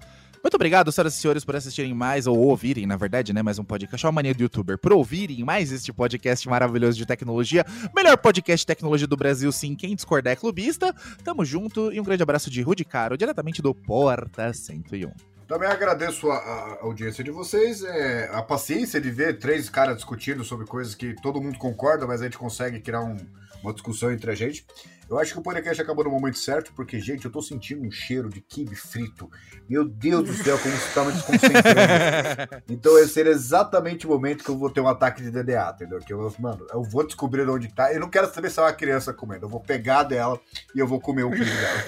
[0.43, 3.43] Muito obrigado, senhoras e senhores, por assistirem mais, ou ouvirem, na verdade, né?
[3.43, 4.07] Mais um podcast.
[4.07, 4.79] Ó, a mania do youtuber.
[4.79, 7.65] Por ouvirem mais este podcast maravilhoso de tecnologia.
[7.95, 9.75] Melhor podcast de tecnologia do Brasil, sim.
[9.75, 10.95] Quem discordar é clubista.
[11.23, 15.30] Tamo junto e um grande abraço de Rudy Caro, diretamente do Porta 101.
[15.51, 20.45] Também agradeço a, a audiência de vocês, é, a paciência de ver três caras discutindo
[20.45, 23.17] sobre coisas que todo mundo concorda, mas a gente consegue criar um-
[23.61, 24.65] uma discussão entre a gente.
[25.11, 27.91] Eu acho que o podcast acabou no momento certo, porque, gente, eu tô sentindo um
[27.91, 29.29] cheiro de kibe frito.
[29.69, 32.63] Meu Deus do céu, como você tá me desconcentrando.
[32.71, 35.99] Então esse seria exatamente o momento que eu vou ter um ataque de DDA, entendeu?
[35.99, 37.93] Que eu, mano, eu vou descobrir onde tá.
[37.93, 39.47] Eu não quero saber se é uma criança comendo.
[39.47, 40.41] Eu vou pegar dela
[40.73, 41.83] e eu vou comer o kibe dela.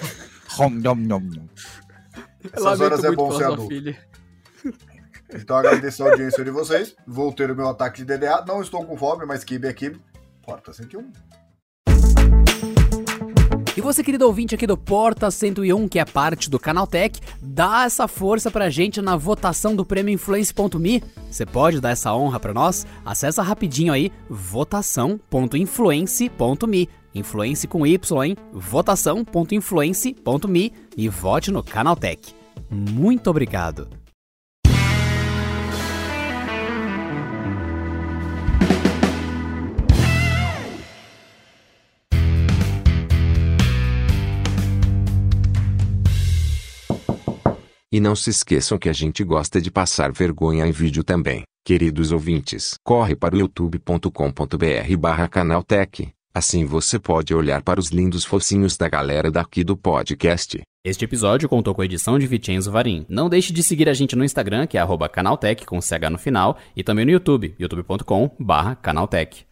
[2.51, 3.67] Essas horas é bom ser adulto.
[3.67, 3.97] filha.
[5.35, 6.95] Então agradeço a audiência de vocês.
[7.07, 8.45] Vou ter o meu ataque de DDA.
[8.47, 9.99] Não estou com fome, mas kibe é kibe.
[10.45, 11.11] Porta 101.
[13.75, 18.07] E você, querido ouvinte aqui do Porta 101, que é parte do Canaltech, dá essa
[18.07, 21.03] força pra gente na votação do prêmio Influence.me.
[21.31, 22.85] Você pode dar essa honra pra nós?
[23.03, 26.89] Acessa rapidinho aí votação.influence.me.
[27.13, 28.35] Influence com Y, hein?
[28.51, 32.33] votação.influence.me e vote no Canaltech.
[32.69, 33.87] Muito obrigado.
[47.93, 51.43] E não se esqueçam que a gente gosta de passar vergonha em vídeo também.
[51.63, 56.11] Queridos ouvintes, corre para o youtube.com.br barra canaltech.
[56.35, 60.59] Assim você pode olhar para os lindos focinhos da galera daqui do podcast.
[60.83, 63.05] Este episódio contou com a edição de Vicenzo Varim.
[63.07, 66.57] Não deixe de seguir a gente no Instagram, que é canaltech com CH no final,
[66.75, 69.45] e também no YouTube, youtube.com barra canaltech.